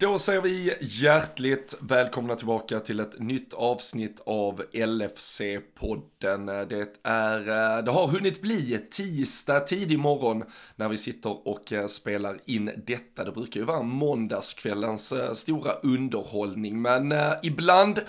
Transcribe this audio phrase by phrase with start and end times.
[0.00, 6.66] Då säger vi hjärtligt välkomna tillbaka till ett nytt avsnitt av LFC-podden.
[6.68, 10.44] Det, är, eh, det har hunnit bli tisdag tidig morgon
[10.76, 13.24] när vi sitter och eh, spelar in detta.
[13.24, 18.00] Det brukar ju vara måndagskvällens eh, stora underhållning, men ibland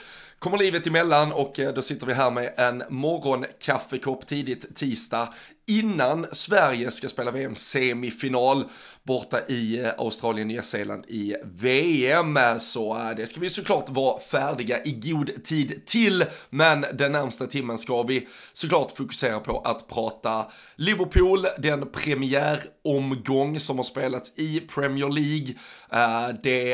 [0.41, 5.33] kommer livet emellan och eh, då sitter vi här med en morgonkaffekopp tidigt tisdag
[5.67, 8.65] innan Sverige ska spela VM-semifinal
[9.03, 12.39] borta i eh, Australien, Nya Zeeland i VM.
[12.59, 16.25] Så eh, det ska vi såklart vara färdiga i god tid till.
[16.49, 23.77] Men den närmsta timmen ska vi såklart fokusera på att prata Liverpool, den premiäromgång som
[23.77, 25.55] har spelats i Premier League.
[25.93, 26.69] Eh, det,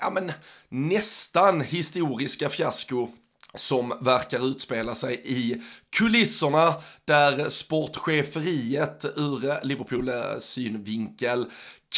[0.00, 0.32] ja men
[0.68, 3.08] nästan historiska fiasko
[3.54, 5.62] som verkar utspela sig i
[5.96, 11.46] kulisserna där sportcheferiet ur Liverpools eh, synvinkel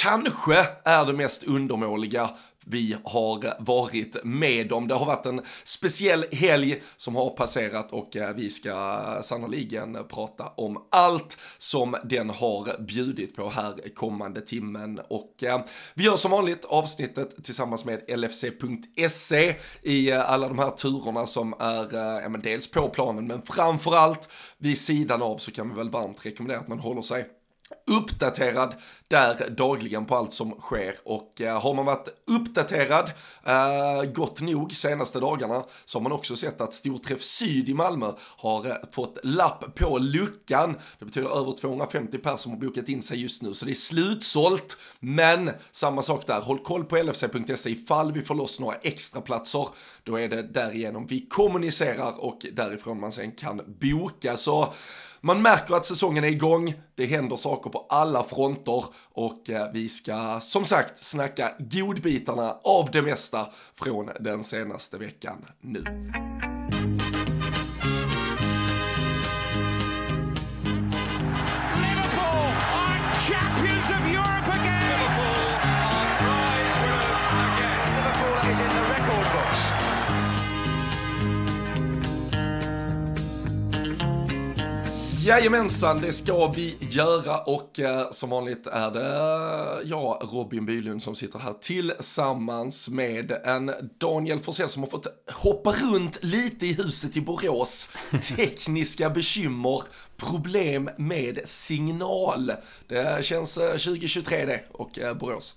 [0.03, 2.31] kanske är det mest undermåliga
[2.71, 4.89] vi har varit med om.
[4.89, 10.49] Det har varit en speciell helg som har passerat och eh, vi ska sannoliken prata
[10.57, 15.01] om allt som den har bjudit på här kommande timmen.
[15.09, 15.61] Och eh,
[15.95, 21.55] vi gör som vanligt avsnittet tillsammans med LFC.se i eh, alla de här turerna som
[21.59, 25.91] är ja, men dels på planen men framförallt vid sidan av så kan vi väl
[25.91, 27.27] varmt rekommendera att man håller sig
[27.87, 28.75] uppdaterad
[29.11, 33.13] där dagligen på allt som sker och eh, har man varit uppdaterad
[33.47, 38.13] eh, gott nog senaste dagarna så har man också sett att Storträff Syd i Malmö
[38.21, 40.77] har eh, fått lapp på luckan.
[40.99, 43.75] Det betyder över 250 personer som har bokat in sig just nu så det är
[43.75, 44.77] slutsålt.
[45.01, 49.69] Men samma sak där, håll koll på lfc.se ifall vi får loss några extra platser.
[50.05, 54.37] Då är det därigenom vi kommunicerar och därifrån man sen kan boka.
[54.37, 54.73] Så
[55.23, 59.89] man märker att säsongen är igång, det händer saker på alla fronter och eh, vi
[59.89, 65.85] ska som sagt snacka godbitarna av det mesta från den senaste veckan nu.
[85.31, 91.03] Jajamensan, det ska vi göra och eh, som vanligt är det eh, jag, Robin Bylund,
[91.03, 96.73] som sitter här tillsammans med en Daniel Forsell som har fått hoppa runt lite i
[96.73, 97.91] huset i Borås.
[98.37, 99.83] Tekniska bekymmer,
[100.17, 102.53] problem med signal.
[102.87, 105.57] Det känns eh, 2023 det och eh, Borås.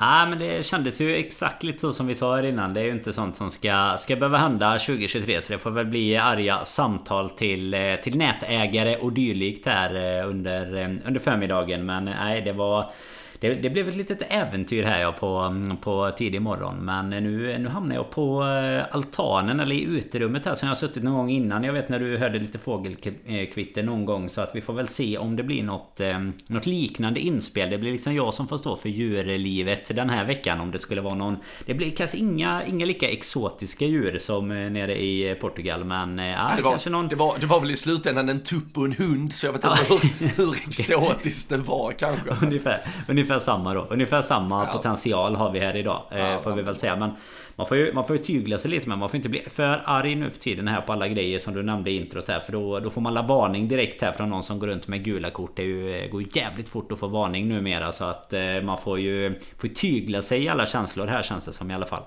[0.00, 2.74] Ja men det kändes ju exakt lite så som vi sa här innan.
[2.74, 5.42] Det är ju inte sånt som ska, ska behöva hända 2023.
[5.42, 10.28] Så det får väl bli arga samtal till, eh, till nätägare och dylikt här eh,
[10.28, 11.86] under, eh, under förmiddagen.
[11.86, 12.90] Men nej, det var...
[13.40, 16.76] Det, det, blev ett litet äventyr här ja, på, på tidig morgon.
[16.76, 20.78] Men nu, nu hamnar jag på eh, altanen eller i uterummet här som jag har
[20.78, 21.64] suttit någon gång innan.
[21.64, 24.28] Jag vet när du hörde lite fågelkvitter någon gång.
[24.28, 27.70] Så att vi får väl se om det blir något, eh, något liknande inspel.
[27.70, 30.60] Det blir liksom jag som får stå för djurlivet den här veckan.
[30.60, 31.36] Om det skulle vara någon...
[31.66, 35.84] Det blir kanske inga, inga lika exotiska djur som eh, nere i Portugal.
[35.84, 37.08] Men ja, det, var, kanske någon...
[37.08, 39.32] det, var, det var väl i slutändan en tupp och en hund.
[39.32, 42.36] Så jag vet inte hur, hur exotiskt det var kanske.
[42.46, 43.86] ungefär, ungefär ungefär samma då.
[43.90, 44.72] Ungefär samma ja.
[44.72, 46.02] potential har vi här idag.
[46.10, 46.96] Eh, ja, får vi väl säga.
[46.96, 47.10] Men
[47.56, 49.82] man får, ju, man får ju tygla sig lite men man får inte bli för
[49.84, 52.40] arg nu för tiden här på alla grejer som du nämnde i introt här.
[52.40, 55.04] För då, då får man la varning direkt här från någon som går runt med
[55.04, 55.56] gula kort.
[55.56, 57.92] Det ju, eh, går jävligt fort att få varning numera.
[57.92, 61.52] Så att eh, man får ju får tygla sig i alla känslor här känns det
[61.52, 62.02] som i alla fall.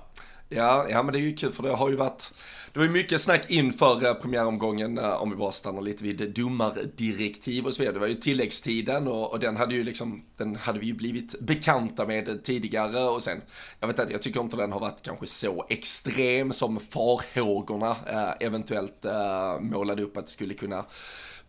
[0.49, 2.31] Ja, ja men det är ju kul för det har ju varit
[2.73, 6.33] det var ju mycket snack inför eh, premiäromgången, eh, om vi bara stannar lite vid
[6.33, 7.93] domardirektiv och så vidare.
[7.93, 11.39] Det var ju tilläggstiden och, och, den hade ju liksom, den hade vi ju blivit
[11.39, 13.41] bekanta med tidigare och sen,
[13.79, 18.47] jag vet inte, jag tycker inte den har varit kanske så extrem som farhågorna eh,
[18.47, 20.85] eventuellt eh, målade upp att det skulle kunna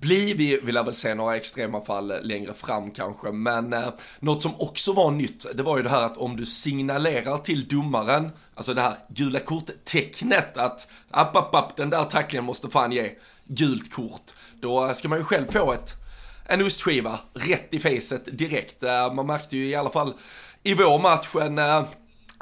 [0.02, 0.34] bli.
[0.34, 3.88] Vi vill väl se några extrema fall längre fram kanske, men eh,
[4.20, 7.68] något som också var nytt, det var ju det här att om du signalerar till
[7.68, 12.92] domaren, alltså det här gula kort-tecknet att app, app, app, den där tacklingen måste fan
[12.92, 13.10] ge
[13.44, 14.30] gult kort,
[14.60, 16.02] då eh, ska man ju själv få ett
[16.44, 18.82] en ostskiva rätt i facet direkt.
[18.82, 20.14] Eh, man märkte ju i alla fall
[20.62, 21.84] i vår match en eh,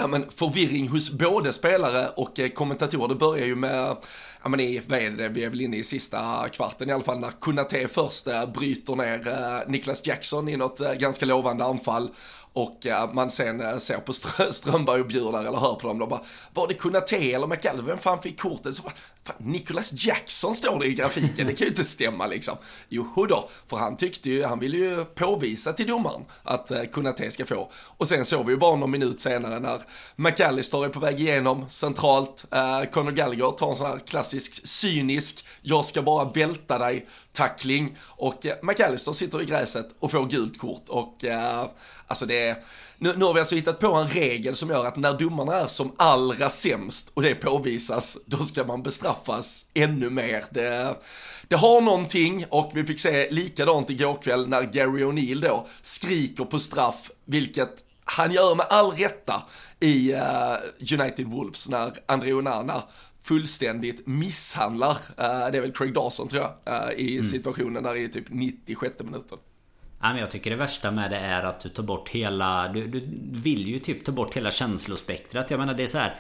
[0.01, 3.09] ja, men förvirring hos både spelare och eh, kommentatorer.
[3.09, 3.97] Det börjar ju med
[4.43, 7.05] ja men i, vad är det, vi är väl inne i sista kvarten i alla
[7.05, 11.65] fall, när Kunate först eh, bryter ner eh, Niklas Jackson i något eh, ganska lovande
[11.65, 12.11] anfall.
[12.53, 14.13] Och man sen ser på
[14.53, 16.23] Strömberg och Bjur eller hör på dem, de bara,
[16.55, 18.77] var det Kunate eller McAlvin vem fan fick kortet?
[18.77, 18.93] Så bara,
[19.25, 22.57] fan, Nicholas Jackson står det i grafiken, det kan ju inte stämma liksom.
[22.89, 27.31] Jo då, för han tyckte ju, han ville ju påvisa till domaren att eh, Kunate
[27.31, 27.71] ska få.
[27.97, 29.83] Och sen såg vi ju bara någon minut senare när
[30.17, 35.45] McAllister är på väg igenom centralt, eh, Conor Gallagher tar en sån här klassisk cynisk,
[35.63, 37.97] jag ska bara välta dig tackling.
[38.01, 40.89] Och eh, McAllister sitter i gräset och får gult kort.
[40.89, 41.67] Och eh,
[42.07, 42.57] alltså det är
[43.03, 45.67] nu, nu har vi alltså hittat på en regel som gör att när domarna är
[45.67, 50.45] som allra sämst och det påvisas, då ska man bestraffas ännu mer.
[50.51, 50.97] Det,
[51.49, 56.45] det har någonting och vi fick se likadant igår kväll när Gary O'Neill då skriker
[56.45, 59.43] på straff, vilket han gör med all rätta
[59.81, 62.83] i uh, United Wolves när André Onana
[63.23, 67.25] fullständigt misshandlar, uh, det är väl Craig Dawson tror jag, uh, i mm.
[67.25, 69.39] situationen där i typ 96 minuten.
[70.01, 72.69] Men jag tycker det värsta med det är att du tar bort hela...
[72.69, 73.03] Du, du
[73.41, 75.51] vill ju typ ta bort hela känslospektrat.
[75.51, 76.15] Jag menar det är så här...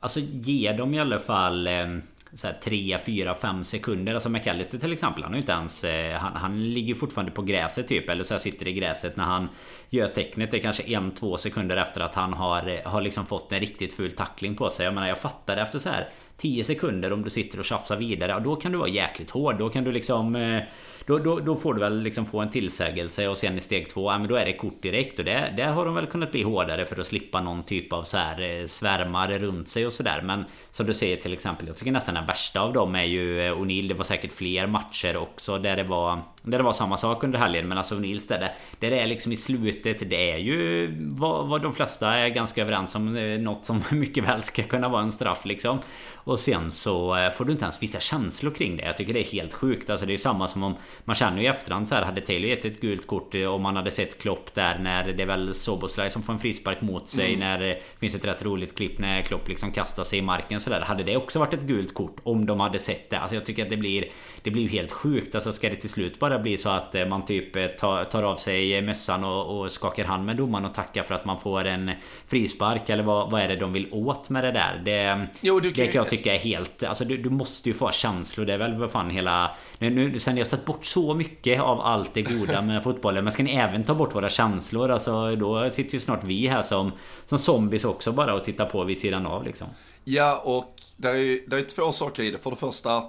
[0.00, 1.66] Alltså ge dem i alla fall...
[1.66, 1.86] Eh,
[2.34, 4.14] så här 3, 4, 5 sekunder.
[4.14, 5.22] Alltså McAllister till exempel.
[5.22, 5.84] Han har ju inte ens...
[5.84, 8.08] Eh, han, han ligger fortfarande på gräset typ.
[8.08, 9.48] Eller så här sitter i gräset när han
[9.92, 10.50] gör tecknet.
[10.50, 13.60] Det är kanske en, två sekunder efter att han har, eh, har liksom fått en
[13.60, 14.84] riktigt ful tackling på sig.
[14.84, 18.40] Jag menar jag fattar efter så här 10 sekunder om du sitter och tjafsar vidare.
[18.44, 19.58] Då kan du vara jäkligt hård.
[19.58, 20.36] Då kan du liksom...
[20.36, 20.62] Eh,
[21.06, 24.12] då, då, då, får du väl liksom få en tillsägelse och sen i steg två,
[24.12, 25.18] ja, men då är det kort direkt.
[25.18, 28.02] Och det, det har de väl kunnat bli hårdare för att slippa någon typ av
[28.02, 30.22] så här eh, svärmar runt sig och sådär.
[30.22, 33.40] Men som du säger till exempel, jag tycker nästan den värsta av dem är ju
[33.40, 33.88] O'Neill.
[33.88, 37.38] Det var säkert fler matcher också där det var där det var samma sak under
[37.38, 37.68] helgen.
[37.68, 39.81] Men alltså O'Neills där det, där det är liksom i slutet.
[39.82, 43.16] Det är ju vad, vad de flesta är ganska överens om.
[43.16, 45.78] Eh, något som mycket väl ska kunna vara en straff liksom.
[46.24, 48.84] Och sen så får du inte ens vissa känslor kring det.
[48.84, 49.90] Jag tycker det är helt sjukt.
[49.90, 50.74] Alltså det är samma som om
[51.04, 53.62] man känner ju i efterhand så här, hade Taylor gett ett gult kort eh, om
[53.62, 57.08] man hade sett Klopp där när det är väl Soboslaj som får en frispark mot
[57.08, 57.40] sig mm.
[57.40, 60.80] när det finns ett rätt roligt klipp när Klopp liksom kastar sig i marken sådär.
[60.80, 63.18] Hade det också varit ett gult kort om de hade sett det?
[63.18, 64.04] Alltså jag tycker att det blir
[64.42, 65.34] Det blir ju helt sjukt.
[65.34, 68.22] Alltså ska det till slut bara bli så att eh, man typ eh, tar, tar
[68.22, 71.64] av sig mössan och, och skakar hand med domaren och tackar för att man får
[71.64, 71.90] en
[72.26, 74.82] frispark eller vad, vad är det de vill åt med det där?
[74.84, 75.72] Det, jo, kan...
[75.74, 76.82] det kan jag tycka är helt...
[76.82, 78.46] Alltså du, du måste ju få känslor.
[78.46, 79.56] Det är väl vad fan hela...
[79.78, 83.24] Nu, nu, sen jag tagit bort så mycket av allt det goda med fotbollen.
[83.24, 84.90] Men ska ni även ta bort våra känslor?
[84.90, 86.92] Alltså då sitter ju snart vi här som,
[87.26, 89.66] som zombies också bara och tittar på vid sidan av liksom.
[90.04, 92.38] Ja, och det är, ju är två saker i det.
[92.38, 93.02] För det första,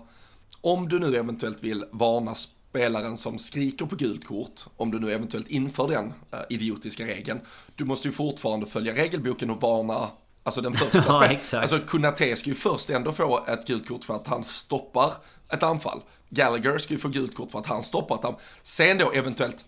[0.62, 2.36] om du nu eventuellt vill varna
[2.74, 7.40] spelaren som skriker på gult kort, om du nu eventuellt inför den uh, idiotiska regeln,
[7.76, 10.10] du måste ju fortfarande följa regelboken och varna
[10.46, 11.62] Alltså den första ja.
[11.62, 15.14] Alltså Kunate ska ju först ändå få ett gult kort för att han stoppar
[15.50, 16.02] ett anfall.
[16.30, 18.36] Gallagher ska ju få gult kort för att han stoppat dem.
[18.64, 19.66] Sen då eventuellt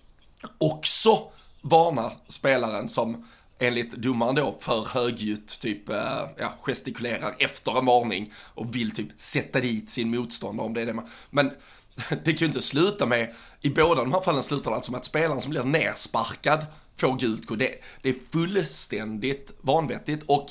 [0.57, 1.31] också
[1.61, 3.25] varna spelaren som
[3.59, 9.07] enligt domaren då för högljutt typ eh, ja, gestikulerar efter en varning och vill typ
[9.17, 11.09] sätta dit sin motståndare om det är det man...
[11.29, 11.51] Men
[12.09, 14.97] det kan ju inte sluta med, i båda de här fallen slutar det alltså med
[14.99, 16.65] att spelaren som blir nersparkad
[16.97, 17.59] får gult kort.
[17.59, 20.49] Det, det är fullständigt vanvettigt och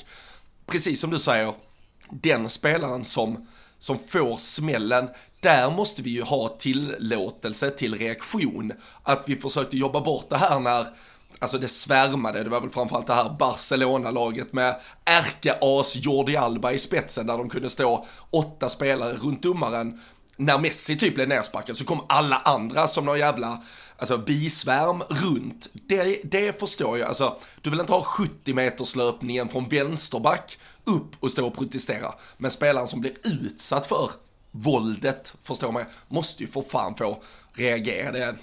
[0.65, 1.53] precis som du säger,
[2.09, 3.47] den spelaren som,
[3.79, 5.09] som får smällen,
[5.39, 8.73] där måste vi ju ha tillåtelse till reaktion.
[9.03, 10.87] Att vi försökte jobba bort det här när
[11.39, 16.79] Alltså det svärmade, det var väl framförallt det här Barcelona-laget med ärkeas Jordi Alba i
[16.79, 20.01] spetsen där de kunde stå åtta spelare runt domaren.
[20.37, 23.61] När Messi typ blev nersparkad så kom alla andra som någon jävla
[23.97, 25.67] alltså bisvärm runt.
[25.73, 31.11] Det, det förstår jag, alltså du vill inte ha 70 meters löpningen från vänsterback upp
[31.19, 32.13] och stå och protestera.
[32.37, 34.11] Men spelaren som blir utsatt för
[34.51, 37.23] våldet, förstår man, måste ju för fan få
[37.53, 38.11] reagera.
[38.11, 38.35] Det,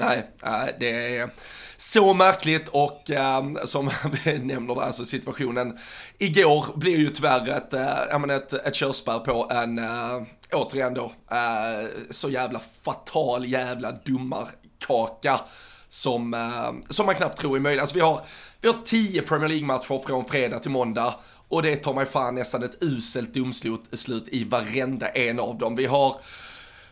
[0.00, 1.30] nej, nej, det är
[1.76, 3.90] så märkligt och äh, som
[4.24, 5.78] vi nämner där, alltså situationen
[6.18, 10.22] igår blir ju tyvärr ett, äh, ett, ett körspärr på en, äh,
[10.54, 15.40] återigen då, eh, så jävla fatal jävla dummarkaka
[15.88, 17.80] som, eh, som man knappt tror är möjligt.
[17.80, 18.20] Alltså vi har,
[18.60, 21.14] vi har tio Premier League-matcher från fredag till måndag
[21.48, 25.76] och det tar mig fan nästan ett uselt domslut i varenda en av dem.
[25.76, 26.16] Vi har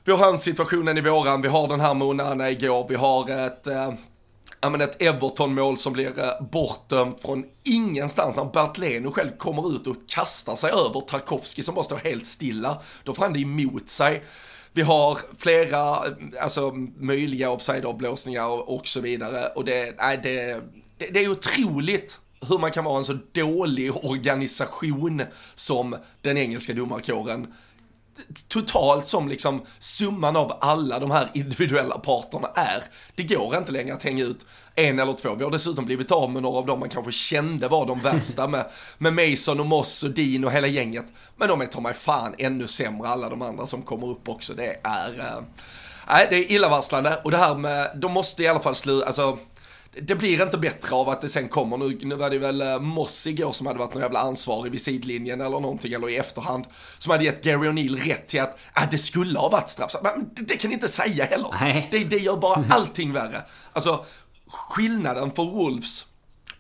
[0.05, 3.31] vi har hans situationen i våran, vi har den här med Onana igår, vi har
[3.31, 3.93] ett, eh,
[4.71, 9.87] men ett Everton-mål som blir eh, bortdömt från ingenstans när Bert Leno själv kommer ut
[9.87, 12.83] och kastar sig över Tarkovski som bara står helt stilla.
[13.05, 14.25] Då får han det emot sig.
[14.73, 20.61] Vi har flera eh, alltså, möjliga offside-avblåsningar och, och så vidare och det, nej, det,
[20.99, 25.23] det, det är otroligt hur man kan vara en så dålig organisation
[25.55, 27.55] som den engelska domarkåren
[28.49, 32.83] totalt som liksom summan av alla de här individuella parterna är.
[33.15, 35.35] Det går inte längre att hänga ut en eller två.
[35.35, 38.49] Vi har dessutom blivit av med några av dem man kanske kände var de värsta
[38.49, 38.67] med,
[38.99, 41.07] med Mason och Moss och Dean och hela gänget.
[41.37, 44.55] Men de är ta mig fan ännu sämre alla de andra som kommer upp också.
[44.55, 45.19] Det är...
[45.19, 49.39] Äh, det är illavarslande och det här med, de måste i alla fall sluta, alltså
[50.01, 52.81] det blir inte bättre av att det sen kommer, nu, nu var det väl eh,
[52.81, 56.65] Moss igår som hade varit någon jävla ansvarig vid sidlinjen eller någonting, eller i efterhand,
[56.99, 59.95] som hade gett Gary O'Neill rätt till att ah, det skulle ha varit straff.
[60.03, 61.89] Men det, det kan ni inte säga heller.
[61.91, 63.43] Det, det gör bara allting värre.
[63.73, 64.05] Alltså,
[64.49, 66.07] skillnaden för Wolves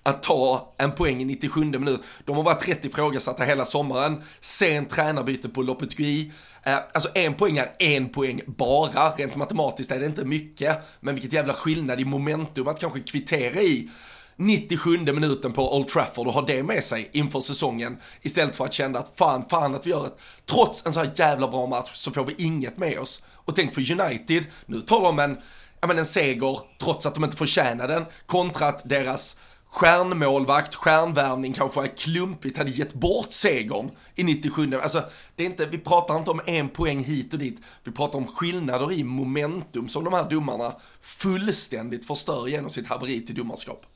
[0.03, 2.01] att ta en poäng i 97 minut.
[2.25, 4.23] De har varit rätt ifrågasatta hela sommaren.
[4.41, 6.33] Sen tränarbyte på Lopetegui.
[6.63, 9.11] Eh, alltså en poäng är en poäng bara.
[9.11, 10.79] Rent matematiskt är det inte mycket.
[11.01, 13.91] Men vilket jävla skillnad i momentum att kanske kvittera i
[14.37, 17.99] 97 minuten på Old Trafford och ha det med sig inför säsongen.
[18.23, 21.13] Istället för att känna att fan, fan att vi gör ett, trots en så här
[21.15, 23.23] jävla bra match så får vi inget med oss.
[23.31, 25.39] Och tänk för United, nu tar de en,
[25.81, 29.37] ja men en seger trots att de inte förtjänar den, kontra att deras
[29.73, 34.75] stjärnmålvakt, stjärnvärvning kanske klumpigt hade gett bort segern i 97.
[34.83, 35.05] Alltså,
[35.37, 37.61] det är inte, vi pratar inte om en poäng hit och dit.
[37.85, 43.27] Vi pratar om skillnader i momentum som de här domarna fullständigt förstör genom sitt haveri
[43.27, 43.87] till domarskap.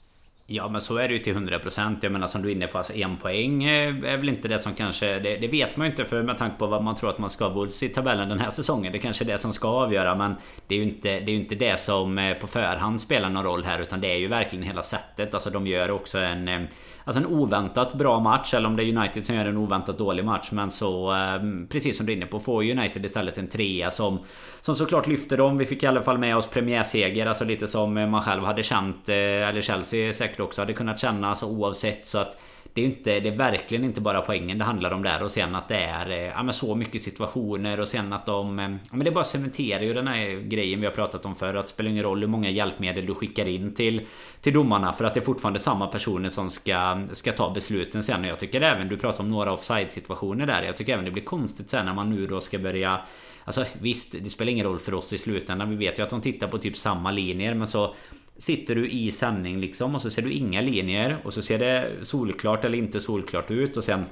[0.49, 2.79] Ja men så är det ju till 100% Jag menar som du är inne på,
[2.79, 5.19] alltså en poäng är väl inte det som kanske...
[5.19, 7.31] Det, det vet man ju inte för med tanke på vad man tror att man
[7.31, 8.93] ska ha Wolves i tabellen den här säsongen.
[8.93, 10.35] Det kanske är det som ska avgöra men
[10.67, 13.65] det är ju inte det, är inte det som eh, på förhand spelar någon roll
[13.65, 15.35] här utan det är ju verkligen hela sättet.
[15.35, 16.49] Alltså de gör också en...
[16.49, 16.61] Eh,
[17.07, 20.25] Alltså en oväntat bra match eller om det är United som gör en oväntat dålig
[20.25, 21.15] match men så...
[21.15, 24.19] Eh, precis som du är inne på får United istället en trea som...
[24.61, 25.59] Som såklart lyfter dem.
[25.59, 27.27] Vi fick i alla fall med oss premiärseger.
[27.27, 29.09] Alltså lite som man själv hade känt.
[29.09, 31.29] Eh, eller Chelsea säkert också hade kunnat känna.
[31.29, 32.39] Alltså oavsett så att
[32.76, 35.54] det är, inte, det är verkligen inte bara poängen det handlar om där och sen
[35.54, 38.59] att det är eh, ja, men så mycket situationer och sen att de...
[38.59, 41.54] Eh, ja, men det bara cementerar ju den här grejen vi har pratat om förr.
[41.54, 44.00] Att det spelar ingen roll hur många hjälpmedel du skickar in till,
[44.40, 48.21] till domarna för att det är fortfarande samma personer som ska, ska ta besluten sen.
[48.21, 50.62] Och jag tycker även, du pratar om några offside situationer där.
[50.62, 53.00] Jag tycker även det blir konstigt sen när man nu då ska börja
[53.45, 55.71] Alltså visst, det spelar ingen roll för oss i slutändan.
[55.71, 57.95] Vi vet ju att de tittar på typ samma linjer men så
[58.38, 61.90] Sitter du i sändning liksom och så ser du inga linjer och så ser det
[62.02, 64.05] solklart eller inte solklart ut och sen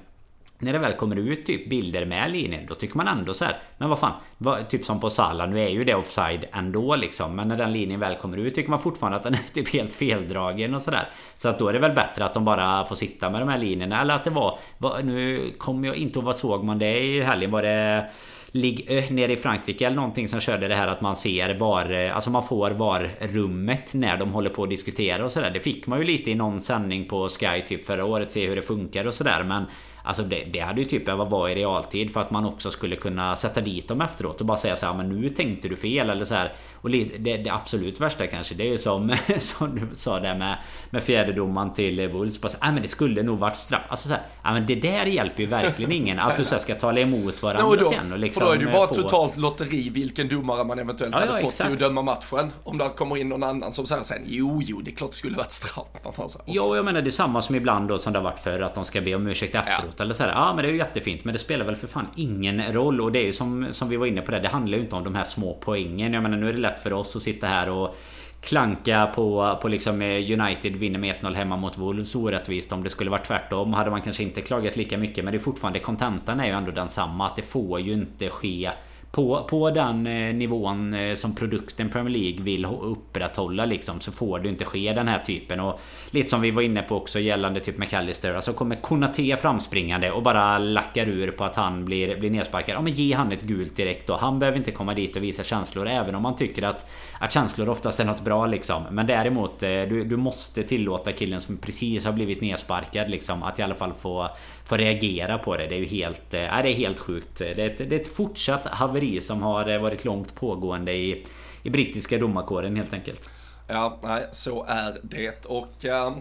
[0.58, 3.58] när det väl kommer ut typ bilder med linjer Då tycker man ändå så här,
[3.78, 7.36] Men vad fan vad, Typ som på Salah Nu är ju det offside ändå liksom
[7.36, 9.92] Men när den linjen väl kommer ut Tycker man fortfarande att den är typ helt
[9.92, 13.30] feldragen och sådär Så att då är det väl bättre att de bara får sitta
[13.30, 16.36] med de här linjerna Eller att det var, var Nu kommer jag inte ihåg vad
[16.36, 18.10] såg man det i helgen Var det
[18.56, 21.54] Ligue eh, Ö nere i Frankrike eller någonting som körde det här att man ser
[21.54, 25.50] var eh, Alltså man får var rummet när de håller på att diskutera och sådär.
[25.50, 28.56] Det fick man ju lite i någon sändning på Sky typ förra året Se hur
[28.56, 29.64] det funkar och sådär men
[30.06, 32.96] Alltså det, det hade ju typ behövt vara i realtid för att man också skulle
[32.96, 36.10] kunna sätta dit dem efteråt och bara säga så här, men nu tänkte du fel
[36.10, 36.52] eller så här.
[36.80, 40.58] Och det, det absolut värsta kanske det är ju som, som du sa där med,
[40.90, 42.40] med fjärdedomaren till Wolves.
[42.40, 43.82] Bara så, men det skulle nog varit straff.
[43.88, 46.18] Alltså så här, ja, men det där hjälper ju verkligen ingen.
[46.18, 48.12] Att du så ska tala emot varandra no, då, sen.
[48.12, 48.94] Och liksom, för då är det ju bara få...
[48.94, 51.68] totalt lotteri vilken domare man eventuellt ja, hade ja, fått exakt.
[51.68, 52.52] till att döma matchen.
[52.64, 55.16] Om det kommer in någon annan som säger sen, jo, jo, det är klart det
[55.16, 55.86] skulle varit straff.
[56.44, 58.74] Ja, jag menar det är samma som ibland då som det har varit för att
[58.74, 59.84] de ska be om ursäkt efteråt.
[59.88, 59.93] Ja.
[60.00, 62.06] Eller så här, ja men det är ju jättefint men det spelar väl för fan
[62.16, 64.40] ingen roll och det är ju som, som vi var inne på det.
[64.40, 66.12] Det handlar ju inte om de här små poängen.
[66.12, 67.96] Jag menar nu är det lätt för oss att sitta här och
[68.40, 72.90] klanka på, på liksom eh, United vinner med 1-0 hemma mot Wolves orättvist om det
[72.90, 76.40] skulle varit tvärtom hade man kanske inte klagat lika mycket men det är fortfarande kontentan
[76.40, 78.70] är ju ändå densamma att det får ju inte ske
[79.14, 84.38] på, på den eh, nivån eh, som produkten Premier League vill upprätthålla liksom så får
[84.38, 85.80] det inte ske den här typen och
[86.10, 90.22] lite som vi var inne på också gällande typ McAllister alltså kommer Konate framspringande och
[90.22, 92.74] bara lackar ur på att han blir, blir nedsparkad.
[92.74, 94.16] Ja men ge han ett gult direkt då.
[94.16, 96.90] Han behöver inte komma dit och visa känslor även om man tycker att
[97.20, 98.82] att känslor oftast är något bra liksom.
[98.90, 103.58] Men däremot eh, du, du måste tillåta killen som precis har blivit nedsparkad liksom att
[103.58, 104.28] i alla fall få
[104.64, 105.66] få reagera på det.
[105.66, 107.38] Det är ju helt, äh, det är helt sjukt.
[107.38, 111.26] Det är, ett, det är ett fortsatt haveri som har eh, varit långt pågående i,
[111.62, 113.28] i brittiska domarkåren helt enkelt.
[113.68, 115.46] Ja, nej, så är det.
[115.46, 116.16] Och äh,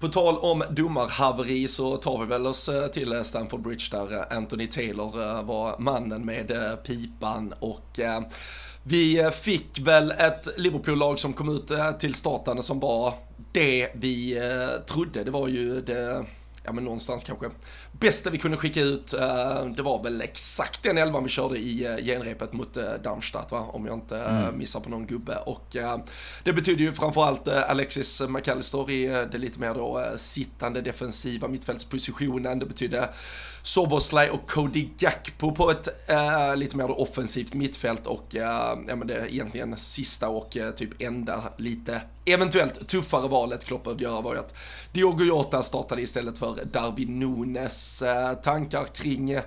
[0.00, 5.42] på tal om domarhaveri så tar vi väl oss till Stamford Bridge där Anthony Taylor
[5.42, 6.52] var mannen med
[6.86, 8.20] pipan och äh,
[8.88, 13.14] vi fick väl ett Liverpool-lag som kom ut till startande som var
[13.52, 14.40] det vi
[14.86, 15.24] trodde.
[15.24, 16.24] Det var ju det
[16.68, 17.50] ja men någonstans kanske
[17.92, 19.12] bästa vi kunde skicka ut.
[19.12, 23.52] Eh, det var väl exakt den elvan vi körde i eh, genrepet mot eh, Darmstadt
[23.52, 24.58] va, om jag inte mm.
[24.58, 25.36] missar på någon gubbe.
[25.36, 25.76] Och
[26.44, 32.58] det betyder ju framförallt Alexis McAllister i det lite mer då sittande defensiva mittfältspositionen.
[32.58, 33.10] Det betyder
[33.68, 38.42] Soboslaj och Cody Gakpo på ett äh, lite mer offensivt mittfält och äh,
[38.88, 43.84] ja, men det är egentligen sista och äh, typ enda lite eventuellt tuffare valet Klopp
[43.84, 44.54] behövde göra var ju att
[44.92, 48.02] Diogo Jota startade istället för Darwin Nunes.
[48.42, 49.38] tankar kring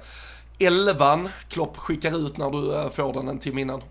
[0.59, 3.81] elvan Klopp skickar ut när du får den en timme innan?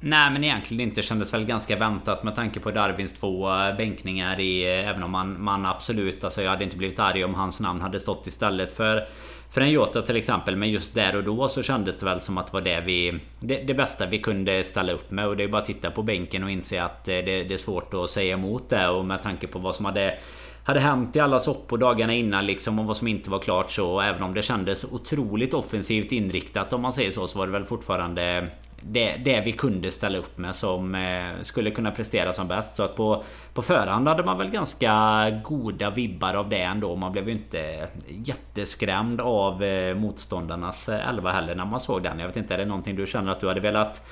[0.00, 1.02] Nej men egentligen inte.
[1.02, 3.48] Kändes väl ganska väntat med tanke på Darwins två
[3.78, 4.64] bänkningar i...
[4.64, 6.24] Även om man, man absolut...
[6.24, 9.06] Alltså jag hade inte blivit arg om hans namn hade stått istället för
[9.52, 10.56] för en Jota till exempel.
[10.56, 13.18] Men just där och då så kändes det väl som att det var det vi...
[13.40, 15.26] Det, det bästa vi kunde ställa upp med.
[15.26, 17.58] Och det är bara att titta på bänken och inse att eh, det, det är
[17.58, 18.88] svårt att säga emot det.
[18.88, 20.18] Och med tanke på vad som hade
[20.64, 24.00] hade hänt i alla soppor dagarna innan liksom och vad som inte var klart så
[24.00, 27.64] även om det kändes otroligt offensivt inriktat om man säger så så var det väl
[27.64, 28.48] fortfarande
[28.82, 32.76] det, det vi kunde ställa upp med som eh, skulle kunna prestera som bäst.
[32.76, 33.24] Så att på,
[33.54, 36.96] på förhand hade man väl ganska goda vibbar av det ändå.
[36.96, 42.18] Man blev ju inte jätteskrämd av eh, motståndarnas eh, elva heller när man såg den.
[42.18, 44.06] Jag vet inte, är det någonting du känner att du hade velat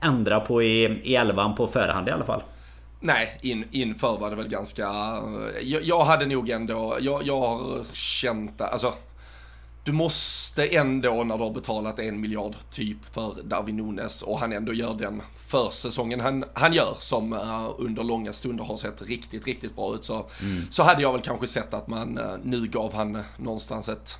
[0.00, 2.42] ändra på i, i elvan på förhand i alla fall?
[3.00, 4.84] Nej, in, inför var det väl ganska...
[4.84, 6.96] Eh, jag, jag hade nog ändå...
[7.00, 8.60] Jag, jag har känt...
[8.60, 8.92] Alltså
[9.88, 14.52] du måste ändå när du har betalat en miljard typ för Darwin Nunes och han
[14.52, 19.46] ändå gör den försäsongen han, han gör som uh, under långa stunder har sett riktigt,
[19.46, 20.70] riktigt bra ut så, mm.
[20.70, 24.14] så hade jag väl kanske sett att man uh, nu gav han någonstans ett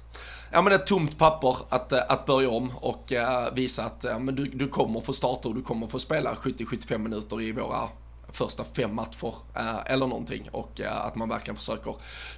[0.53, 3.13] ja, men ett tomt papper att, uh, att börja om och
[3.53, 7.43] visa att men du, du kommer få starta och du kommer få spela 70-75 minuter
[7.43, 7.89] i våra
[8.33, 11.95] första fem matcher eh, eller någonting och eh, att man verkligen försöker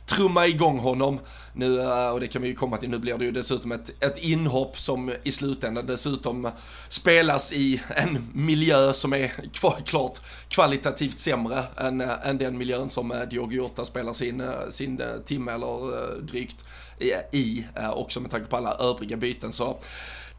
[0.07, 1.19] trumma igång honom.
[1.53, 4.05] Nu, eh, och det kan vi ju komma till, nu blir det ju dessutom ett,
[4.05, 6.51] ett inhopp som i slutändan dessutom
[6.89, 9.33] spelas i en miljö som är
[9.85, 14.69] klart kvalitativt sämre än, eh, än den miljön som eh, Diogo Jota spelar sin, eh,
[14.71, 16.65] sin timme eller drygt
[16.99, 19.53] i, i också med tanke på alla övriga byten.
[19.53, 19.79] Så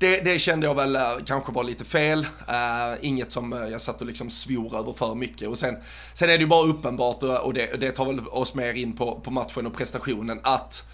[0.02, 2.20] det, det, kände jag väl eh, kanske var lite fel.
[2.20, 5.50] Uh, inget som eh, jag satt och liksom svor över för mycket.
[5.50, 5.78] Och sen,
[6.14, 9.20] sen är det ju bara uppenbart, och det, det tar väl oss mer in på,
[9.20, 10.88] på matchen och prestationen, att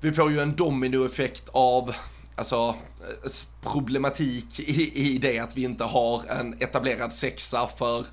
[0.00, 1.94] vi får ju en dominoeffekt av
[2.36, 2.74] alltså,
[3.62, 8.06] problematik i, i det att vi inte har en etablerad sexa för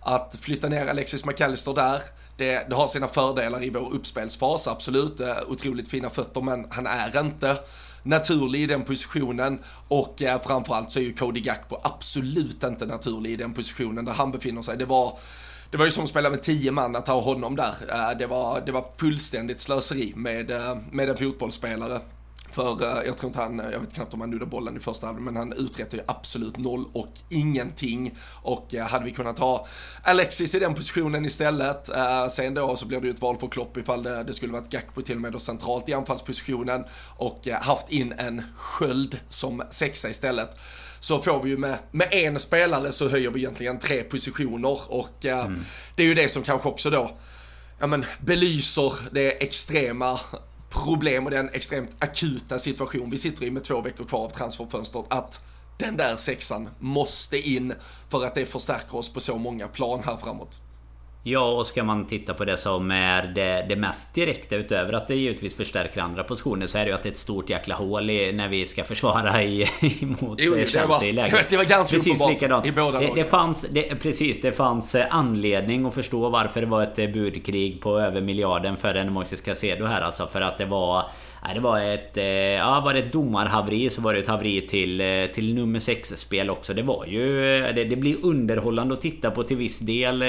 [0.00, 2.02] att flytta ner Alexis McAllister där.
[2.36, 5.20] Det, det har sina fördelar i vår uppspelsfas, absolut.
[5.46, 7.58] Otroligt fina fötter, men han är inte
[8.04, 9.58] naturlig i den positionen
[9.88, 14.12] och eh, framförallt så är ju Cody Gakpo absolut inte naturlig i den positionen där
[14.12, 14.76] han befinner sig.
[14.76, 15.18] Det var
[15.70, 17.74] det var ju som att spela med tio man att ha honom där.
[17.88, 22.00] Eh, det var, det var fullständigt slöseri med, eh, med en fotbollsspelare.
[22.54, 25.06] För eh, jag tror inte han, jag vet knappt om han nuddade bollen i första
[25.06, 28.18] halvlek, men han uträttar ju absolut noll och ingenting.
[28.42, 29.66] Och eh, hade vi kunnat ha
[30.02, 33.48] Alexis i den positionen istället, eh, sen då så blir det ju ett val för
[33.48, 36.84] Klopp ifall det, det skulle varit Gakpo till och med då centralt i anfallspositionen
[37.16, 40.56] och haft in en sköld som sexa istället
[41.00, 45.24] så får vi ju med, med en spelare så höjer vi egentligen tre positioner och
[45.24, 45.64] mm.
[45.96, 47.10] det är ju det som kanske också då
[47.78, 50.20] ja men, belyser det extrema
[50.74, 55.06] problem och den extremt akuta situation vi sitter i med två veckor kvar av transferfönstret
[55.08, 55.44] att
[55.78, 57.74] den där sexan måste in
[58.08, 60.60] för att det förstärker oss på så många plan här framåt.
[61.26, 65.08] Ja, och ska man titta på det som är det, det mest direkta utöver att
[65.08, 67.74] det givetvis förstärker andra positioner så är det ju att det är ett stort jäkla
[67.74, 69.68] hål i, när vi ska försvara i,
[70.20, 71.50] mot jo, Chelsea det var, i läget.
[71.50, 72.66] Det var ganska precis uppenbart likadant.
[72.66, 76.66] i båda det, det fanns, det, Precis, det fanns eh, anledning att förstå varför det
[76.66, 80.26] var ett eh, budkrig på över miljarden för en Moises Casedo här alltså.
[80.26, 81.04] För att det var
[81.46, 82.18] Nej, det var ett...
[82.18, 86.50] Eh, ja, var det ett domarhaveri så var det ett haveri till, till nummer 6-spel
[86.50, 86.74] också.
[86.74, 87.40] Det var ju...
[87.74, 90.22] Det, det blir underhållande att titta på till viss del.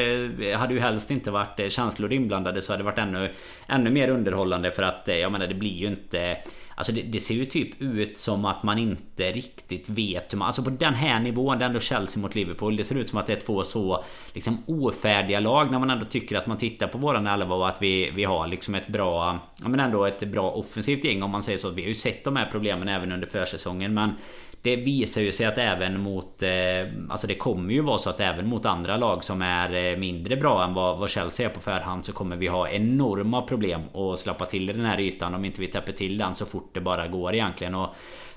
[0.54, 3.32] Hade ju helst inte varit eh, känslor inblandade så hade det varit ännu,
[3.68, 6.38] ännu mer underhållande för att eh, jag menar det blir ju inte...
[6.78, 10.46] Alltså det, det, ser ju typ ut som att man inte riktigt vet hur man...
[10.46, 12.76] Alltså på den här nivån, det är ändå Chelsea mot Liverpool.
[12.76, 16.06] Det ser ut som att det är två så liksom ofärdiga lag när man ändå
[16.06, 19.40] tycker att man tittar på våran elva och att vi, vi har liksom ett bra...
[19.62, 21.70] Ja men ändå ett bra offensivt gäng om man säger så.
[21.70, 24.12] Vi har ju sett de här problemen även under försäsongen men
[24.66, 26.44] det visar ju sig att även mot...
[26.44, 26.50] Eh,
[27.10, 30.36] alltså det kommer ju vara så att även mot andra lag som är eh, mindre
[30.36, 34.20] bra än vad, vad Chelsea är på förhand så kommer vi ha enorma problem att
[34.20, 36.82] slappa till i den här ytan om inte vi täpper till den så fort det
[36.82, 37.76] bara går egentligen.
[37.76, 37.90] Och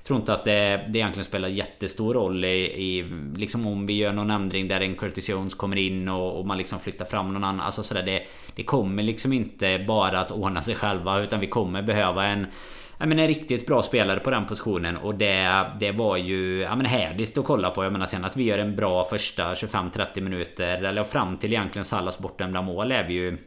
[0.03, 3.03] tror inte att det, det egentligen spelar jättestor roll i, i,
[3.35, 6.57] Liksom om vi gör någon ändring där en Curtis Jones kommer in och, och man
[6.57, 7.65] liksom flyttar fram någon annan.
[7.65, 8.23] Alltså sådär det,
[8.55, 12.47] det kommer liksom inte bara att ordna sig själva utan vi kommer behöva en
[12.99, 16.85] jag en riktigt bra spelare på den positionen och det, det var ju ja, men
[16.85, 17.83] härligt att kolla på.
[17.83, 21.85] Jag menar sen att vi gör en bra första 25-30 minuter eller fram till egentligen
[21.85, 23.37] Sallas bortdömda mål är vi ju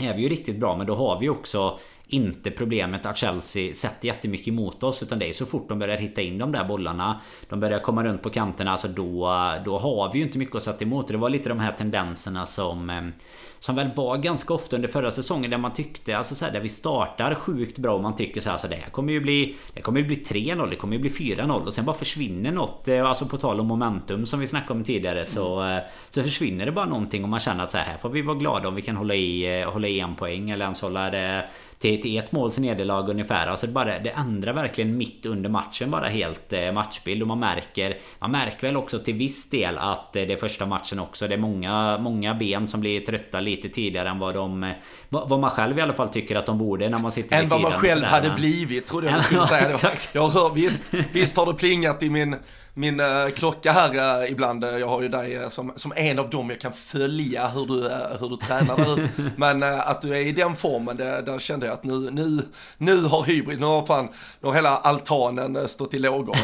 [0.00, 4.06] är vi ju riktigt bra men då har vi också inte problemet att Chelsea sätter
[4.06, 7.20] jättemycket emot oss utan det är så fort de börjar hitta in de där bollarna
[7.48, 9.28] De börjar komma runt på kanterna alltså då,
[9.64, 11.08] då har vi ju inte mycket att sätta emot.
[11.08, 13.12] Det var lite de här tendenserna som
[13.60, 16.60] som väl var ganska ofta under förra säsongen där man tyckte alltså så här, där
[16.60, 19.56] vi startar sjukt bra och man tycker så här, alltså det här kommer ju bli
[19.74, 22.88] Det kommer ju bli 3-0, det kommer ju bli 4-0 och sen bara försvinner något
[22.88, 25.82] eh, Alltså på tal om momentum som vi snackade om tidigare så mm.
[26.10, 28.68] Så försvinner det bara någonting och man känner att så här, får vi vara glada
[28.68, 32.18] om vi kan hålla i Hålla i en poäng eller ens hålla det till, till
[32.18, 33.46] ett måls nederlag ungefär.
[33.46, 37.22] Alltså bara, det ändrar verkligen mitt under matchen bara helt eh, matchbild.
[37.22, 40.66] Och man märker Man märker väl också till viss del att eh, det är första
[40.66, 41.28] matchen också.
[41.28, 44.70] Det är många, många ben som blir trötta lite tidigare än vad de eh,
[45.08, 47.60] vad, man själv i alla fall tycker att de borde när man sitter Än vad
[47.60, 49.88] man själv hade blivit, trodde jag du skulle säga då.
[50.12, 52.36] Jag hör, visst, visst har det plingat i min
[52.78, 54.64] min uh, klocka här uh, ibland.
[54.64, 57.74] Uh, jag har ju dig som, som en av dem jag kan följa hur du,
[58.20, 59.10] hur du tränar där ut.
[59.36, 62.38] Men att du är i den formen, det, där kände jag att nu, nu,
[62.78, 64.08] nu har hybrid, nu har fan,
[64.40, 66.36] nu har hela altanen stått i lågor.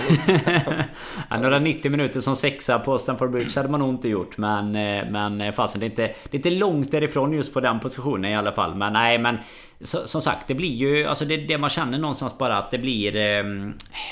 [1.30, 4.38] ja, några 90 minuter som sexa på Stamford Bridge hade man nog inte gjort.
[4.38, 4.72] Men,
[5.12, 8.36] men fasen, det är, inte, det är inte långt därifrån just på den positionen i
[8.36, 8.74] alla fall.
[8.74, 9.38] Men nej, men
[9.80, 11.04] så, som sagt, det blir ju...
[11.04, 13.16] Alltså det, det man känner någonstans bara att det blir...
[13.16, 13.44] Eh,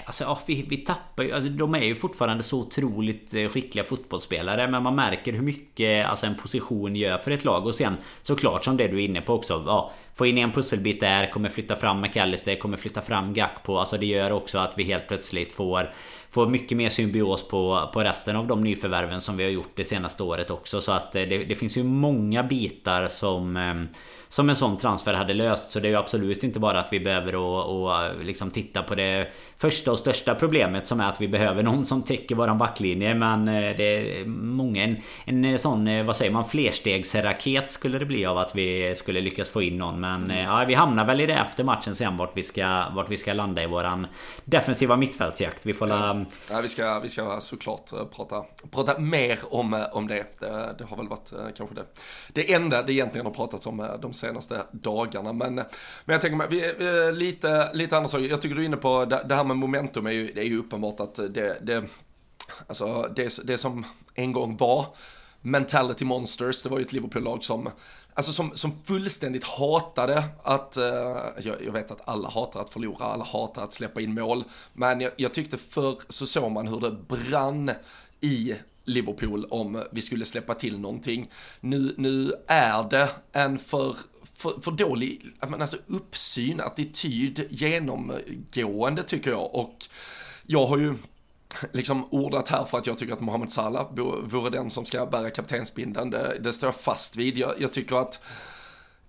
[0.05, 1.33] alltså ja, vi, vi tappar ju...
[1.33, 4.69] Alltså de är ju fortfarande så otroligt eh, skickliga fotbollsspelare.
[4.69, 7.67] Men man märker hur mycket alltså en position gör för ett lag.
[7.67, 9.63] Och sen såklart som det du är inne på också.
[9.67, 13.77] Ja, få in en pusselbit där, kommer flytta fram McAllister, kommer flytta fram Gakpo.
[13.77, 15.91] Alltså det gör också att vi helt plötsligt får...
[16.31, 19.85] Får mycket mer symbios på, på resten av de nyförvärven som vi har gjort det
[19.85, 20.81] senaste året också.
[20.81, 23.57] Så att eh, det, det finns ju många bitar som...
[23.57, 23.89] Ehm,
[24.33, 25.71] som en sån transfer hade löst.
[25.71, 28.83] Så det är ju absolut inte bara att vi behöver och, och eh, liksom titta
[28.83, 32.59] på det första och största problemet som är att vi behöver någon som täcker våran
[32.59, 33.15] backlinje.
[33.15, 34.85] Men eh, det är många...
[34.85, 39.21] En, en eh, sån, vad säger man, flerstegsraket skulle det bli av att vi skulle
[39.21, 40.01] lyckas få in någon.
[40.01, 43.17] Men ja, vi hamnar väl i det efter matchen sen vart vi ska, vart vi
[43.17, 44.07] ska landa i våran
[44.45, 45.67] defensiva mittfältsjakt.
[45.67, 46.25] Vi får la...
[46.51, 50.25] Ja, vi ska, vi ska såklart prata, prata mer om, om det.
[50.39, 50.75] det.
[50.79, 50.85] det.
[50.85, 51.85] har väl varit kanske det,
[52.33, 55.33] det enda det egentligen har pratats om de senaste dagarna.
[55.33, 55.67] Men, men
[56.07, 58.25] jag tänker mig, vi, vi, lite, lite andra saker.
[58.25, 60.45] Jag tycker du är inne på det, det här med momentum är ju, det är
[60.45, 61.85] ju uppenbart att det, det,
[62.67, 64.87] alltså det, det som en gång var
[65.41, 67.69] Mentality Monsters, det var ju ett Liverpool-lag som,
[68.15, 70.85] alltså som, som fullständigt hatade att, uh,
[71.47, 75.01] jag, jag, vet att alla hatar att förlora, alla hatar att släppa in mål, men
[75.01, 77.71] jag, jag tyckte förr så såg man hur det brann
[78.21, 78.55] i
[78.85, 81.31] Liverpool om vi skulle släppa till någonting.
[81.61, 83.97] Nu, nu är det en för,
[84.43, 89.55] för, för dålig alltså uppsyn, attityd genomgående tycker jag.
[89.55, 89.77] Och
[90.47, 90.95] jag har ju
[91.73, 93.87] liksom ordat här för att jag tycker att Mohamed Salah
[94.25, 96.11] vore den som ska bära kaptensbindeln.
[96.11, 97.39] Det, det står jag fast vid.
[97.39, 98.21] Jag, jag tycker att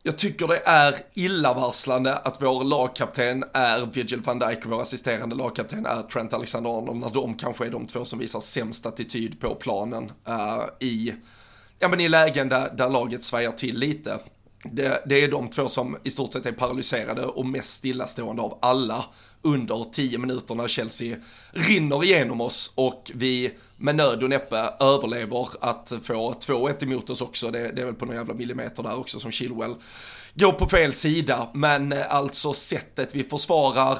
[0.05, 5.35] jag tycker det är illavarslande att vår lagkapten är Virgil van Dijk och vår assisterande
[5.35, 9.55] lagkapten är Trent Alexander-Arnold när de kanske är de två som visar sämst attityd på
[9.55, 11.13] planen uh, i,
[11.79, 14.19] ja, men i lägen där, där laget svajar till lite.
[14.63, 18.58] Det, det, är de två som i stort sett är paralyserade och mest stillastående av
[18.62, 19.06] alla
[19.41, 21.17] under 10 minuter när Chelsea
[21.52, 27.21] rinner igenom oss och vi med nöd och näppe överlever att få 2-1 emot oss
[27.21, 27.52] också.
[27.52, 29.76] Det, det, är väl på några jävla millimeter där också som Chilwell
[30.34, 31.47] går på fel sida.
[31.54, 33.97] Men eh, alltså sättet vi försvarar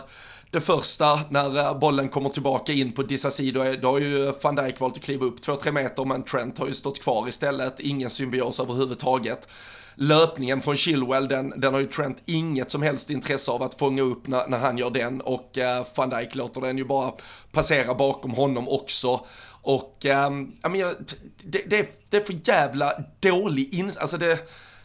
[0.52, 4.56] det första, när eh, bollen kommer tillbaka in på Disasi, då, då har ju van
[4.56, 7.80] Dijk valt att kliva upp 2-3 meter, men Trent har ju stått kvar istället.
[7.80, 9.48] Ingen symbios överhuvudtaget
[9.96, 14.02] löpningen från Chilwell, den, den har ju Trent inget som helst intresse av att fånga
[14.02, 17.12] upp när, när han gör den och eh, van Dijk låter den ju bara
[17.52, 19.26] passera bakom honom också.
[19.62, 20.32] Och eh,
[20.76, 20.96] jag,
[21.44, 24.40] det, det, det är för jävla dålig insats, Alltså det,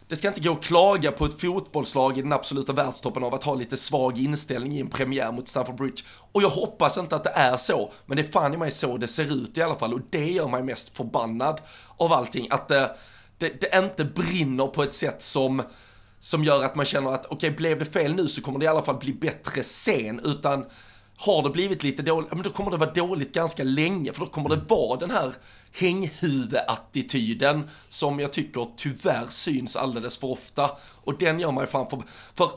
[0.08, 3.44] det ska inte gå att klaga på ett fotbollslag i den absoluta världstoppen av att
[3.44, 6.02] ha lite svag inställning i en premiär mot Stamford Bridge.
[6.32, 8.96] Och jag hoppas inte att det är så, men det är fan i mig så
[8.96, 11.60] det ser ut i alla fall och det gör mig mest förbannad
[11.96, 12.46] av allting.
[12.50, 12.86] Att eh,
[13.38, 15.62] det, det inte brinner på ett sätt som,
[16.20, 18.64] som gör att man känner att okej, okay, blev det fel nu så kommer det
[18.64, 20.64] i alla fall bli bättre sen, utan
[21.16, 24.26] har det blivit lite dåligt, men då kommer det vara dåligt ganska länge, för då
[24.26, 25.34] kommer det vara den här
[25.72, 30.70] hänghuvudattityden som jag tycker tyvärr syns alldeles för ofta.
[31.04, 32.02] Och den gör man ju framför,
[32.34, 32.50] för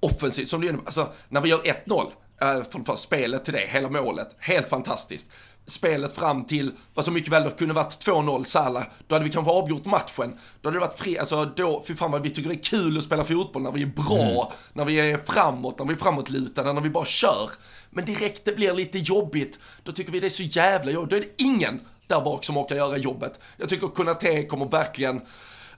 [0.00, 2.06] offensivt, som det är alltså när vi gör 1-0,
[2.40, 5.30] eh, för för, för spelet till det, hela målet, helt fantastiskt
[5.70, 9.52] spelet fram till vad som mycket väl kunde varit 2-0 Salah, då hade vi kanske
[9.52, 10.38] avgjort matchen.
[10.60, 12.98] Då hade det varit fri, alltså då, fy fan vad vi tycker det är kul
[12.98, 14.58] att spela fotboll när vi är bra, mm.
[14.72, 17.50] när vi är framåt, när vi är framåtlutade, när vi bara kör.
[17.90, 21.16] Men direkt det blir lite jobbigt, då tycker vi det är så jävla jobbigt, då
[21.16, 23.40] är det ingen där bak som orkar göra jobbet.
[23.56, 25.20] Jag tycker Konate kommer verkligen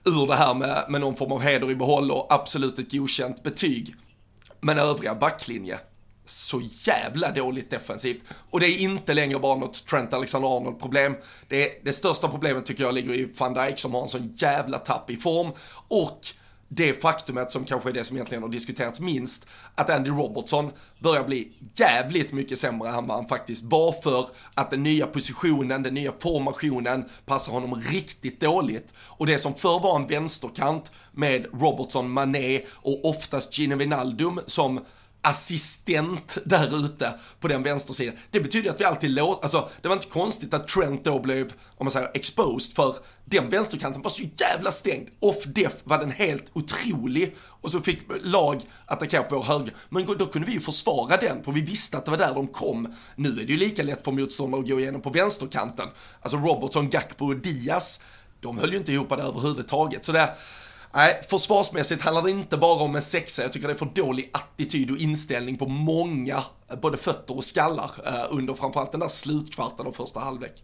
[0.03, 3.43] ur det här med, med någon form av heder i behåll och absolut ett godkänt
[3.43, 3.95] betyg.
[4.59, 5.79] Men övriga backlinje,
[6.25, 8.23] så jävla dåligt defensivt.
[8.49, 11.15] Och det är inte längre bara något Trent Alexander-Arnold problem.
[11.47, 14.77] Det, det största problemet tycker jag ligger i van Dijk som har en sån jävla
[14.77, 15.51] tapp i form.
[15.87, 16.19] Och
[16.75, 21.23] det faktumet som kanske är det som egentligen har diskuterats minst, att Andy Robertson börjar
[21.23, 25.93] bli jävligt mycket sämre än vad han faktiskt var för att den nya positionen, den
[25.93, 28.93] nya formationen passar honom riktigt dåligt.
[28.97, 34.79] Och det som förr var en vänsterkant med Robertson, Mané och oftast Gino Wijnaldum som
[35.23, 38.15] assistent där ute på den vänstersidan.
[38.31, 41.53] Det betyder att vi alltid låter, alltså det var inte konstigt att Trent då blev,
[41.77, 45.09] om man säger exposed, för den vänsterkanten var så jävla stängd.
[45.19, 49.73] Off def var den helt otrolig och så fick lag attackera på vår höger.
[49.89, 52.47] Men då kunde vi ju försvara den, för vi visste att det var där de
[52.47, 52.95] kom.
[53.15, 55.87] Nu är det ju lika lätt för motståndare att gå igenom på vänsterkanten.
[56.21, 57.99] Alltså Robertson, Gakpo och Diaz,
[58.39, 60.05] de höll ju inte ihop det överhuvudtaget.
[60.05, 60.35] Så det
[60.95, 63.41] Nej, försvarsmässigt handlar det inte bara om en sexa.
[63.41, 67.43] Jag tycker det är för dålig attityd och inställning på många, eh, både fötter och
[67.43, 70.63] skallar, eh, under framförallt den där slutkvarten av första halvlek.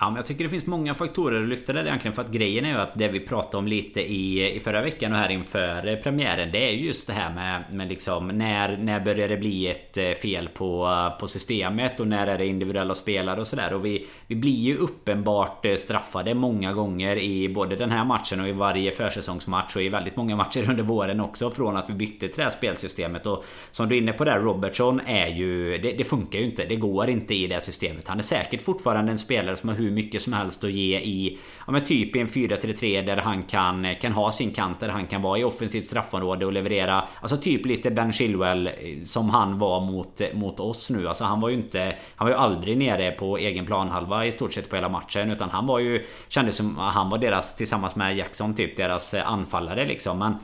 [0.00, 2.64] Ja, men jag tycker det finns många faktorer att lyfta där egentligen för att grejen
[2.64, 5.86] är ju att det vi pratade om lite i, i förra veckan och här inför
[5.86, 9.68] eh, premiären Det är just det här med, med liksom när, när börjar det bli
[9.68, 10.88] ett eh, fel på,
[11.20, 13.74] på systemet och när är det individuella spelare och sådär.
[13.74, 18.40] Och vi, vi blir ju uppenbart eh, straffade många gånger i både den här matchen
[18.40, 21.94] och i varje försäsongsmatch och i väldigt många matcher under våren också från att vi
[21.94, 23.26] bytte till det här spelsystemet.
[23.26, 26.64] Och som du är inne på där Robertson är ju det, det funkar ju inte.
[26.64, 28.08] Det går inte i det systemet.
[28.08, 31.38] Han är säkert fortfarande en spelare som har hur mycket som helst att ge i
[31.66, 35.06] Ja men typ i en 4-3-3 där han kan, kan ha sin kant Där han
[35.06, 37.04] kan vara i offensivt straffområde och leverera.
[37.20, 38.72] Alltså typ lite Ben Chilwell eh,
[39.04, 41.08] Som han var mot, mot oss nu.
[41.08, 44.52] Alltså han var ju inte Han var ju aldrig nere på egen planhalva i stort
[44.52, 48.16] sett på hela matchen Utan han var ju Kändes som han var deras tillsammans med
[48.16, 50.18] Jackson typ deras eh, anfallare liksom.
[50.18, 50.34] Men